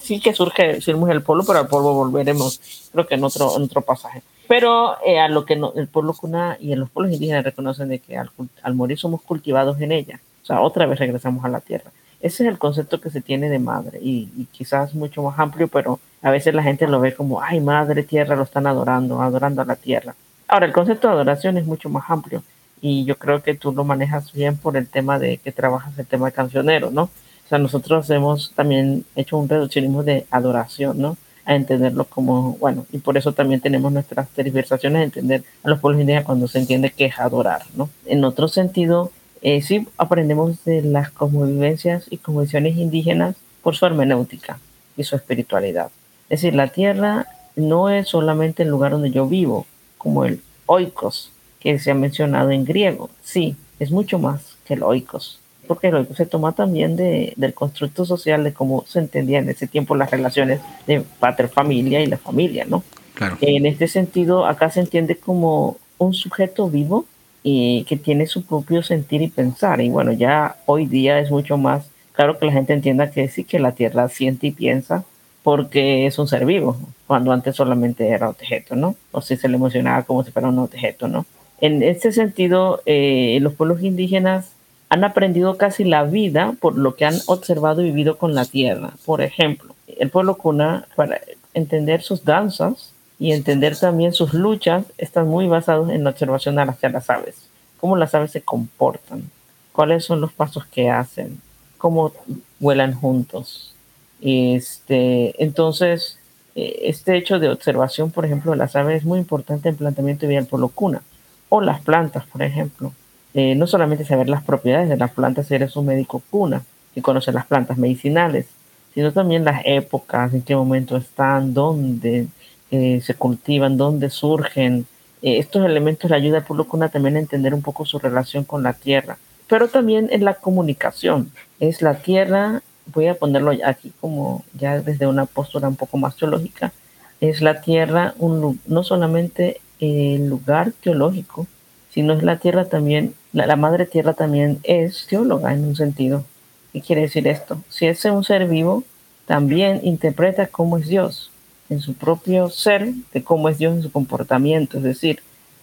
[0.01, 3.63] sí que surge, surge el polvo, pero al polvo volveremos, creo que en otro, en
[3.63, 4.23] otro pasaje.
[4.49, 8.01] Pero eh, a lo que el pueblo cuna y en los pueblos indígenas reconocen de
[8.01, 8.31] que al,
[8.63, 11.93] al morir somos cultivados en ella, o sea, otra vez regresamos a la tierra.
[12.27, 16.01] Ese es el concepto que se tiene de madre y, quizás mucho más amplio, pero
[16.23, 19.65] a veces la gente lo ve como, ay, madre tierra, lo están adorando, adorando a
[19.65, 20.17] la tierra.
[20.49, 22.43] Ahora, el concepto de adoración es mucho más amplio
[22.81, 26.07] y yo creo que tú lo manejas bien por el tema de que trabajas el
[26.07, 27.05] tema cancionero, ¿no?
[27.05, 31.17] O sea, nosotros hemos también hecho un reduccionismo de adoración, ¿no?
[31.45, 35.79] A entenderlo como, bueno, y por eso también tenemos nuestras tergiversaciones de entender a los
[35.79, 37.89] pueblos indígenas cuando se entiende que es adorar, ¿no?
[38.05, 39.13] En otro sentido,
[39.47, 44.59] eh, sí aprendemos de las cosmovivencias y convenciones indígenas por su hermenéutica
[44.97, 45.93] y su espiritualidad.
[46.29, 49.65] Es decir, la tierra no es solamente el lugar donde yo vivo,
[49.99, 51.31] como el oikos
[51.61, 53.09] que se ha mencionado en griego.
[53.23, 55.39] Sí, es mucho más que el oikos.
[55.69, 59.69] porque luego se toma también de, del constructo social de cómo se entendía en ese
[59.69, 62.83] tiempo las relaciones de pater-familia y la familia, ¿no?
[63.15, 63.39] Claro.
[63.41, 67.07] En este sentido, acá se entiende como un sujeto vivo
[67.49, 69.81] y que tiene su propio sentir y pensar.
[69.81, 73.45] Y bueno, ya hoy día es mucho más claro que la gente entienda que sí,
[73.45, 75.05] que la Tierra siente y piensa
[75.45, 76.77] porque es un ser vivo,
[77.07, 78.97] cuando antes solamente era objeto, ¿no?
[79.13, 81.25] O si se le emocionaba como si fuera un objeto, ¿no?
[81.61, 84.51] En este sentido, eh, los pueblos indígenas
[84.89, 88.95] han aprendido casi la vida por lo que han observado y vivido con la tierra.
[89.05, 91.21] Por ejemplo, el pueblo cuna, para
[91.55, 96.89] entender sus danzas y entender también sus luchas, están muy basados en la observación hacia
[96.89, 97.49] las aves.
[97.81, 99.31] Cómo las aves se comportan,
[99.73, 101.41] cuáles son los pasos que hacen,
[101.79, 102.13] cómo
[102.59, 103.75] vuelan juntos.
[104.21, 106.19] Este, entonces,
[106.55, 110.23] eh, este hecho de observación, por ejemplo, de las aves es muy importante en planteamiento
[110.23, 111.03] de vida del pueblo cuna.
[111.49, 112.93] O las plantas, por ejemplo.
[113.35, 116.63] Eh, no solamente saber las propiedades de las plantas, eres un médico cuna
[116.95, 118.47] y conocer las plantas medicinales,
[118.95, 122.29] sino también las épocas, en qué momento están, dónde
[122.71, 124.87] eh, se cultivan, dónde surgen.
[125.23, 128.45] Eh, estos elementos le ayudan al pueblo cuna también a entender un poco su relación
[128.45, 131.31] con la tierra, pero también en la comunicación.
[131.61, 136.17] Es la tierra, voy a ponerlo aquí como ya desde una postura un poco más
[136.17, 136.73] teológica,
[137.21, 141.47] es la tierra un, no solamente el lugar teológico,
[141.91, 143.15] sino es la tierra también
[143.45, 146.25] la, madre tierra también es teóloga en un sentido.
[146.73, 147.63] ¿Qué quiere decir esto?
[147.69, 148.83] Si es un ser vivo,
[149.27, 151.31] también interpreta cómo es Dios
[151.69, 154.79] en su propio ser, de cómo es Dios en su comportamiento.
[154.79, 155.23] Es decir,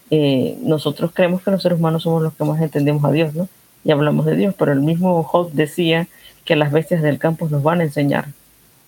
[0.10, 3.48] eh, nosotros creemos que los seres humanos somos los que más entendemos a Dios, ¿no?
[3.84, 6.08] Y hablamos de Dios, pero el mismo Job decía
[6.46, 8.28] que las bestias del campo nos van a enseñar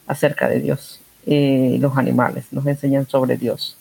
[0.07, 1.01] acerca de Dios.
[1.25, 3.77] Eh, los animales nos enseñan sobre Dios.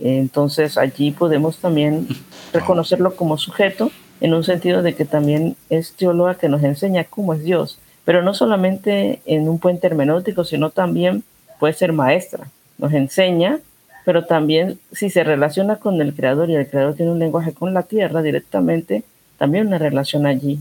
[0.00, 2.08] Entonces allí podemos también
[2.52, 7.34] reconocerlo como sujeto en un sentido de que también es teóloga que nos enseña cómo
[7.34, 11.24] es Dios, pero no solamente en un puente hermenéutico, sino también
[11.58, 12.48] puede ser maestra,
[12.82, 13.60] nos enseña,
[14.04, 17.72] pero también si se relaciona con el creador y el creador tiene un lenguaje con
[17.72, 19.04] la tierra directamente,
[19.38, 20.58] también una relación allí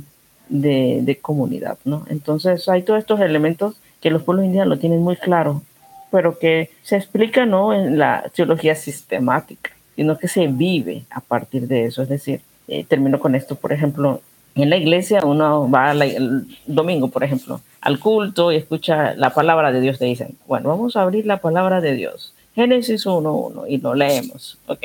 [0.48, 2.06] de, de comunidad, ¿no?
[2.10, 5.64] Entonces hay todos estos elementos que los pueblos indígenas lo tienen muy claro,
[6.12, 11.68] pero que se explica no en la teología sistemática, sino que se vive a partir
[11.68, 14.22] de eso, es decir, eh, termino con esto, por ejemplo,
[14.56, 19.72] en la iglesia uno va el domingo, por ejemplo, al culto y escucha la palabra
[19.72, 23.78] de Dios, te dicen, bueno, vamos a abrir la palabra de Dios, Génesis 1.1, y
[23.78, 24.84] lo leemos, ok.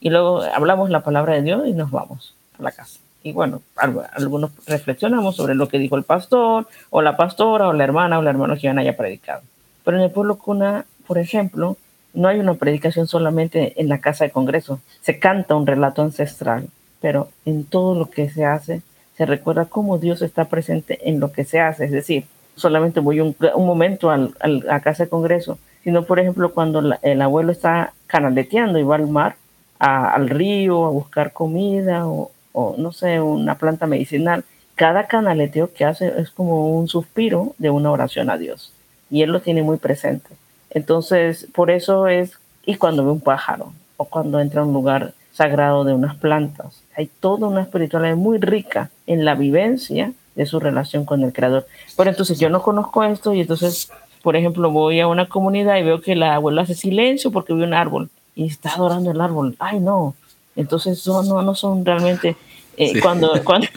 [0.00, 2.98] Y luego hablamos la palabra de Dios y nos vamos a la casa.
[3.22, 7.84] Y bueno, algunos reflexionamos sobre lo que dijo el pastor, o la pastora, o la
[7.84, 9.42] hermana, o el hermano que iban haya predicado.
[9.84, 11.76] Pero en el pueblo cuna, por ejemplo,
[12.14, 16.68] no hay una predicación solamente en la casa de congreso, se canta un relato ancestral
[17.02, 18.80] pero en todo lo que se hace
[19.22, 21.84] se recuerda cómo Dios está presente en lo que se hace.
[21.84, 22.24] Es decir,
[22.56, 24.34] solamente voy un, momento al,
[24.68, 29.06] a casa de congreso, sino por ejemplo cuando el abuelo está canaleteando y va al
[29.06, 29.36] mar,
[29.78, 34.44] al río, a buscar comida o, o, no sé, una planta medicinal.
[34.74, 38.72] Cada canaleteo que hace es como un suspiro de una oración a Dios
[39.08, 40.30] y él lo tiene muy presente.
[40.70, 45.14] Entonces, por eso es, y cuando ve un pájaro o cuando entra a un lugar
[45.32, 46.82] sagrado de unas plantas.
[46.96, 51.66] Hay toda una espiritualidad muy rica en la vivencia de su relación con el Creador.
[51.96, 53.90] Pero entonces yo no conozco esto y entonces,
[54.22, 57.64] por ejemplo, voy a una comunidad y veo que la abuela hace silencio porque ve
[57.64, 59.56] un árbol y está adorando el árbol.
[59.58, 60.14] Ay, no.
[60.56, 62.36] Entonces no, no, no son realmente...
[62.78, 63.68] Eh, cuando, cuando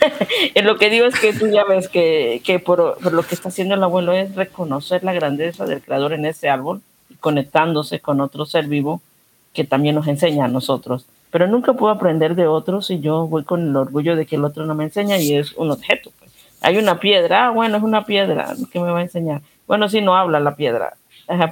[0.64, 3.50] lo que digo es que tú ya ves que, que por, por, lo que está
[3.50, 8.22] haciendo el abuelo es reconocer la grandeza del creador en ese árbol y conectándose con
[8.22, 9.02] otro ser vivo
[9.52, 13.44] que también nos enseña a nosotros pero nunca puedo aprender de otros si yo voy
[13.44, 16.10] con el orgullo de que el otro no me enseña y es un objeto.
[16.18, 16.32] Pues.
[16.62, 19.42] Hay una piedra, ah, bueno, es una piedra, ¿qué me va a enseñar?
[19.68, 20.94] Bueno, si no habla la piedra,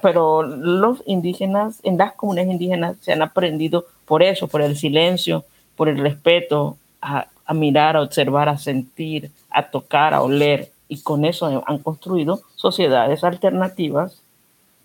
[0.01, 5.43] pero los indígenas, en las comunidades indígenas, se han aprendido por eso, por el silencio,
[5.75, 11.01] por el respeto, a, a mirar, a observar, a sentir, a tocar, a oler, y
[11.01, 14.21] con eso han construido sociedades alternativas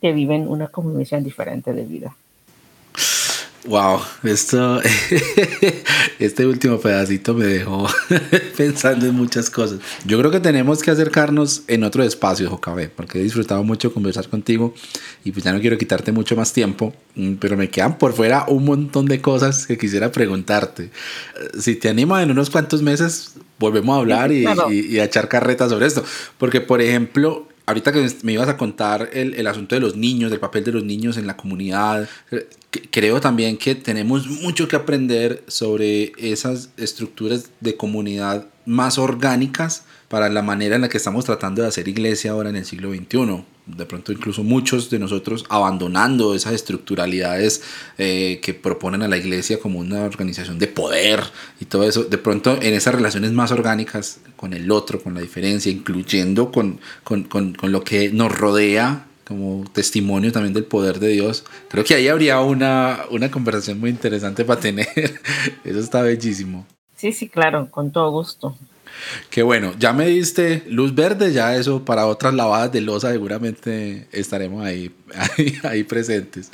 [0.00, 2.16] que viven una convivencia diferente de vida.
[3.68, 4.80] Wow, esto,
[6.18, 7.86] este último pedacito me dejó
[8.56, 9.80] pensando en muchas cosas.
[10.06, 14.26] Yo creo que tenemos que acercarnos en otro espacio, JKB, porque he disfrutado mucho conversar
[14.30, 14.72] contigo
[15.22, 18.46] y pues ya no quiero quitarte mucho más tiempo, mm, pero me quedan por fuera
[18.48, 20.84] un montón de cosas que quisiera preguntarte.
[20.84, 20.90] Eh,
[21.60, 25.68] si te anima en unos cuantos meses, volvemos a hablar y, y a echar carretas
[25.68, 26.02] sobre esto,
[26.38, 30.30] porque por ejemplo, ahorita que me ibas a contar el, el, asunto de los niños,
[30.30, 32.08] del papel de los niños en la comunidad,
[32.70, 40.28] creo también que tenemos mucho que aprender sobre esas estructuras de comunidad más orgánicas para
[40.28, 43.44] la manera en la que estamos tratando de hacer iglesia ahora en el siglo XXI.
[43.66, 47.62] De pronto incluso muchos de nosotros abandonando esas estructuralidades
[47.98, 51.22] eh, que proponen a la iglesia como una organización de poder
[51.60, 52.04] y todo eso.
[52.04, 56.80] De pronto en esas relaciones más orgánicas con el otro, con la diferencia, incluyendo con,
[57.04, 61.44] con, con, con lo que nos rodea como testimonio también del poder de Dios.
[61.68, 64.88] Creo que ahí habría una, una conversación muy interesante para tener.
[65.64, 66.66] Eso está bellísimo.
[66.96, 68.56] Sí, sí, claro, con todo gusto.
[69.30, 74.06] Qué bueno, ya me diste luz verde, ya eso para otras lavadas de losa seguramente
[74.12, 74.90] estaremos ahí,
[75.62, 76.50] ahí, presentes.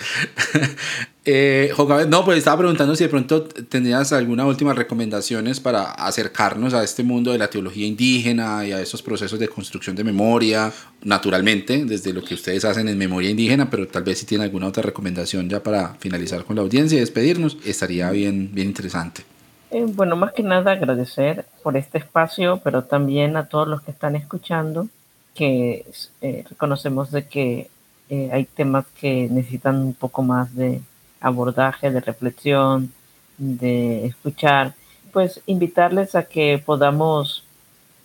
[1.24, 1.72] eh,
[2.08, 7.02] no, pues estaba preguntando si de pronto tendrías algunas últimas recomendaciones para acercarnos a este
[7.02, 10.72] mundo de la teología indígena y a esos procesos de construcción de memoria,
[11.02, 14.66] naturalmente, desde lo que ustedes hacen en memoria indígena, pero tal vez si tienen alguna
[14.66, 19.33] otra recomendación ya para finalizar con la audiencia y despedirnos, estaría bien, bien interesante.
[19.74, 23.90] Eh, bueno, más que nada agradecer por este espacio, pero también a todos los que
[23.90, 24.86] están escuchando,
[25.34, 25.84] que
[26.20, 27.70] eh, reconocemos de que
[28.08, 30.80] eh, hay temas que necesitan un poco más de
[31.20, 32.92] abordaje, de reflexión,
[33.36, 34.74] de escuchar,
[35.12, 37.42] pues invitarles a que podamos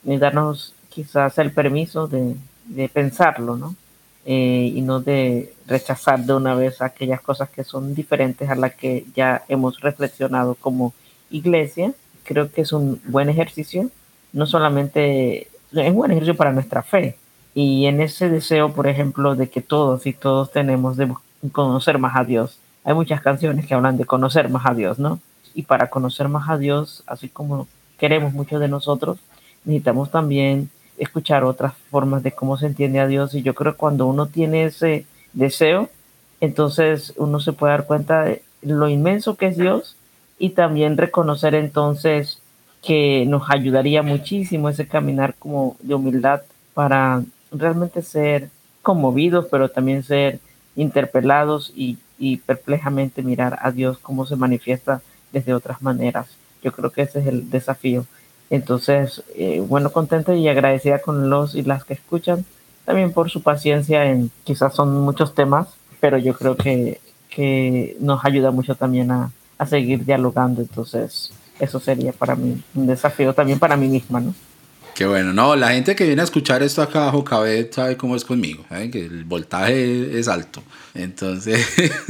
[0.02, 3.76] darnos quizás el permiso de pensarlo, ¿no?
[4.26, 9.06] y no de rechazar de una vez aquellas cosas que son diferentes a las que
[9.16, 10.94] ya hemos reflexionado como
[11.30, 13.90] iglesia, creo que es un buen ejercicio,
[14.34, 17.18] no solamente es un buen ejercicio para nuestra fe.
[17.54, 21.12] Y en ese deseo, por ejemplo, de que todos y todos tenemos de
[21.52, 22.60] conocer más a Dios.
[22.84, 25.20] Hay muchas canciones que hablan de conocer más a Dios, ¿no?
[25.54, 27.68] Y para conocer más a Dios, así como
[27.98, 29.18] queremos muchos de nosotros,
[29.66, 33.34] necesitamos también escuchar otras formas de cómo se entiende a Dios.
[33.34, 35.90] Y yo creo que cuando uno tiene ese deseo,
[36.42, 39.96] entonces uno se puede dar cuenta de lo inmenso que es Dios
[40.40, 42.42] y también reconocer entonces
[42.82, 46.42] que nos ayudaría muchísimo ese caminar como de humildad
[46.74, 48.50] para realmente ser
[48.82, 50.40] conmovidos, pero también ser
[50.76, 51.98] interpelados y,
[52.46, 56.28] perplejamente mirar a Dios cómo se manifiesta desde otras maneras.
[56.62, 58.06] Yo creo que ese es el desafío.
[58.50, 62.44] Entonces, eh, bueno, contenta y agradecida con los y las que escuchan,
[62.84, 65.70] también por su paciencia en quizás son muchos temas,
[66.02, 70.62] pero yo creo que, que nos ayuda mucho también a, a seguir dialogando.
[70.62, 74.34] Entonces, eso sería para mí un desafío también para mí misma, ¿no?
[74.96, 78.18] Qué bueno, no, la gente que viene a escuchar esto acá bajo Cabet sabe cómo
[78.18, 80.62] es conmigo, que el voltaje es alto.
[80.94, 81.66] Entonces,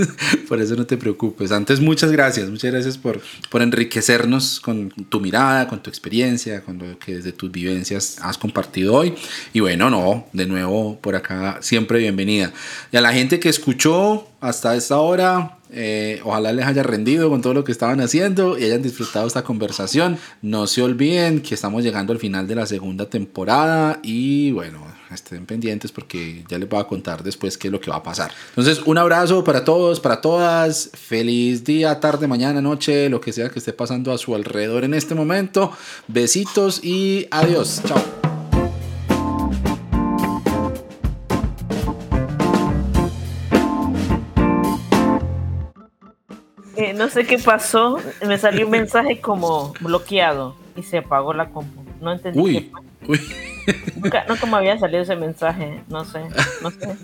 [0.49, 1.51] por eso no te preocupes.
[1.51, 3.21] Antes, muchas gracias, muchas gracias por,
[3.51, 8.39] por enriquecernos con tu mirada, con tu experiencia, con lo que desde tus vivencias has
[8.39, 9.13] compartido hoy.
[9.53, 12.51] Y bueno, no, de nuevo por acá, siempre bienvenida.
[12.91, 17.41] Y a la gente que escuchó hasta esta hora, eh, ojalá les haya rendido con
[17.41, 20.17] todo lo que estaban haciendo y hayan disfrutado esta conversación.
[20.41, 24.79] No se olviden que estamos llegando al final de la segunda temporada y bueno,
[25.13, 28.03] estén pendientes porque ya les voy a contar después qué es lo que va a
[28.03, 28.31] pasar.
[28.49, 30.89] Entonces, un abrazo para todos, para todas.
[30.93, 34.93] Feliz día, tarde, mañana, noche, lo que sea que esté pasando a su alrededor en
[34.93, 35.71] este momento.
[36.07, 37.81] Besitos y adiós.
[37.85, 38.28] Chao.
[46.99, 47.97] No sé qué pasó,
[48.27, 51.81] me salió un mensaje como bloqueado y se apagó la compu.
[52.01, 52.37] No entendí.
[52.37, 52.71] Uy,
[53.07, 53.21] uy.
[53.95, 56.25] Nunca, nunca, me había salido ese mensaje, no sé,
[56.61, 56.97] no sé.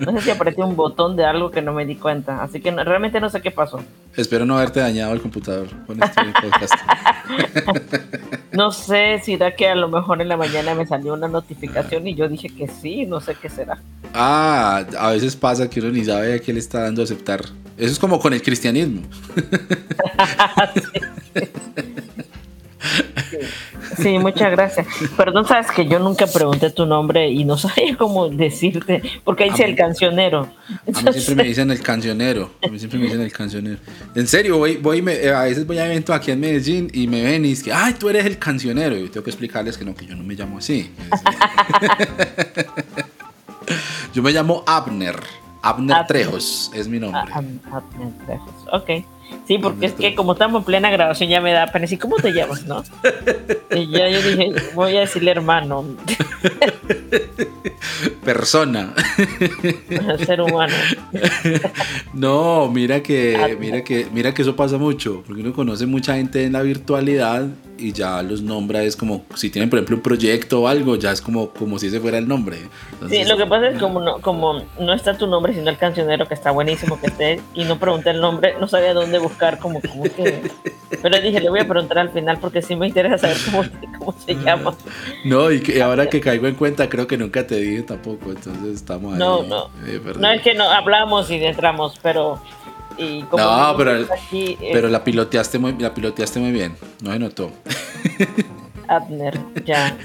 [0.00, 2.70] No sé si apareció un botón de algo que no me di cuenta, así que
[2.70, 3.80] realmente no sé qué pasó.
[4.16, 6.74] Espero no haberte dañado el computador con este podcast.
[8.52, 12.06] no sé si da que a lo mejor en la mañana me salió una notificación
[12.06, 13.78] y yo dije que sí, no sé qué será.
[14.12, 17.40] Ah, a veces pasa que uno ni sabe a qué le está dando a aceptar.
[17.76, 19.02] Eso es como con el cristianismo.
[20.74, 21.00] sí.
[24.20, 24.86] muchas gracias.
[25.16, 29.64] Perdón, sabes que yo nunca pregunté tu nombre y no sabía cómo decirte, porque dice
[29.64, 30.48] el cancionero.
[30.86, 32.50] A mí siempre me dicen el cancionero.
[32.62, 33.78] A mí siempre me dicen el cancionero.
[34.14, 37.22] En serio, voy, voy eh, a veces voy a eventos aquí en Medellín y me
[37.22, 38.96] ven y dicen, ay, tú eres el cancionero.
[38.96, 40.90] Y tengo que explicarles que no, que yo no me llamo así.
[44.14, 45.16] yo me llamo Abner.
[45.62, 47.32] Abner Trejos es mi nombre.
[47.32, 49.13] Abner Trejos, ok.
[49.46, 51.86] Sí, porque es que como estamos en plena grabación ya me da pena.
[51.90, 52.82] ¿Y cómo te llamas, no?
[53.74, 55.84] Y ya yo dije, voy a decirle hermano.
[58.24, 58.94] Persona.
[60.24, 60.74] Ser humano.
[62.14, 66.44] No, mira que, mira que, mira que eso pasa mucho, porque uno conoce mucha gente
[66.44, 67.46] en la virtualidad
[67.78, 71.12] y ya los nombra es como si tienen por ejemplo un proyecto o algo ya
[71.12, 72.58] es como como si ese fuera el nombre.
[73.08, 76.26] Sí lo que pasa es como no como no está tu nombre sino el cancionero
[76.26, 79.80] que está buenísimo que esté y no pregunté el nombre no sabía dónde buscar como,
[79.80, 80.50] como que
[81.02, 83.64] pero dije le voy a preguntar al final porque sí me interesa saber cómo,
[83.98, 84.74] cómo se llama.
[85.24, 88.76] No y que ahora que caigo en cuenta creo que nunca te dije tampoco entonces
[88.76, 89.42] estamos ahí no.
[89.42, 92.40] no eh, no es que no hablamos y entramos pero
[92.98, 97.50] no, pero, eh, pero la, piloteaste muy, la piloteaste muy bien, no se notó.
[98.88, 99.96] Adner, ya.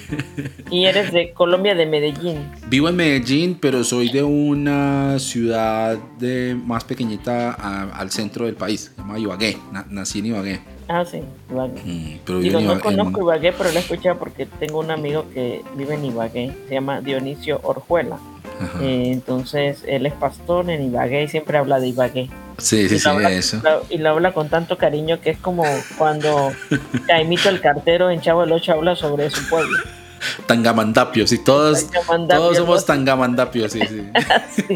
[0.71, 2.49] Y eres de Colombia, de Medellín.
[2.67, 8.91] Vivo en Medellín, pero soy de una ciudad de más pequeñita al centro del país,
[8.95, 9.57] se llama Ibagué.
[9.89, 10.61] nací en Ibagué.
[10.87, 11.21] Ah, sí,
[11.51, 11.81] Ibagué.
[11.83, 15.95] Mm, Digo, no conozco Ibagué, pero lo he escuchado porque tengo un amigo que vive
[15.95, 18.17] en Ibagué, se llama Dionisio Orjuela.
[18.81, 22.29] Eh, entonces, él es pastor en Ibagué y siempre habla de Ibagué.
[22.59, 23.61] Sí, sí, sí, eso.
[23.89, 25.63] y lo habla con tanto cariño que es como
[25.97, 26.51] cuando
[27.07, 29.77] Caimito el cartero en Chavo el Ocho habla sobre su pueblo.
[30.47, 31.87] Tangamandapios, y todos,
[32.27, 33.79] todos somos tangamandapios, sí,
[34.51, 34.75] sí.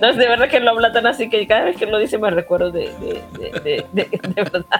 [0.00, 2.30] No, de verdad que lo habla tan así que cada vez que lo dice me
[2.30, 2.90] recuerdo de,
[3.62, 4.64] de, de, verdad.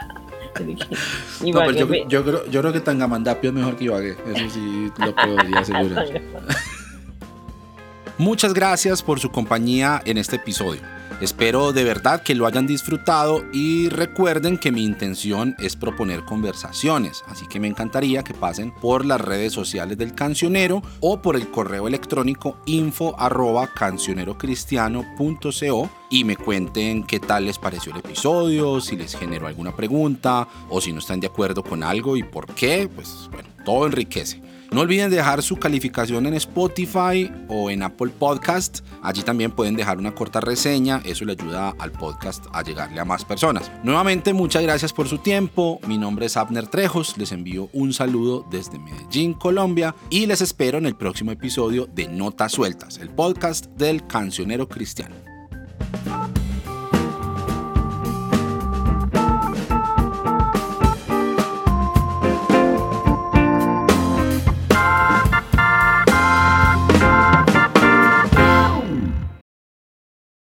[1.41, 4.93] No, pero yo, yo, creo, yo creo que Tangamandapio es mejor que Ibagué, eso sí
[4.99, 6.07] lo puedo asegurar.
[8.19, 10.83] Muchas gracias por su compañía en este episodio.
[11.21, 17.23] Espero de verdad que lo hayan disfrutado y recuerden que mi intención es proponer conversaciones,
[17.29, 21.51] así que me encantaría que pasen por las redes sociales del cancionero o por el
[21.51, 28.97] correo electrónico info arroba cancionerocristiano.co y me cuenten qué tal les pareció el episodio, si
[28.97, 32.89] les generó alguna pregunta o si no están de acuerdo con algo y por qué,
[32.93, 34.41] pues bueno, todo enriquece.
[34.73, 38.81] No olviden dejar su calificación en Spotify o en Apple Podcast.
[39.03, 41.03] Allí también pueden dejar una corta reseña.
[41.05, 43.71] Eso le ayuda al podcast a llegarle a más personas.
[43.83, 45.81] Nuevamente, muchas gracias por su tiempo.
[45.89, 47.19] Mi nombre es Abner Trejos.
[47.19, 49.97] Les envío un saludo desde Medellín, Colombia.
[50.09, 55.17] Y les espero en el próximo episodio de Notas Sueltas, el podcast del cancionero cristiano.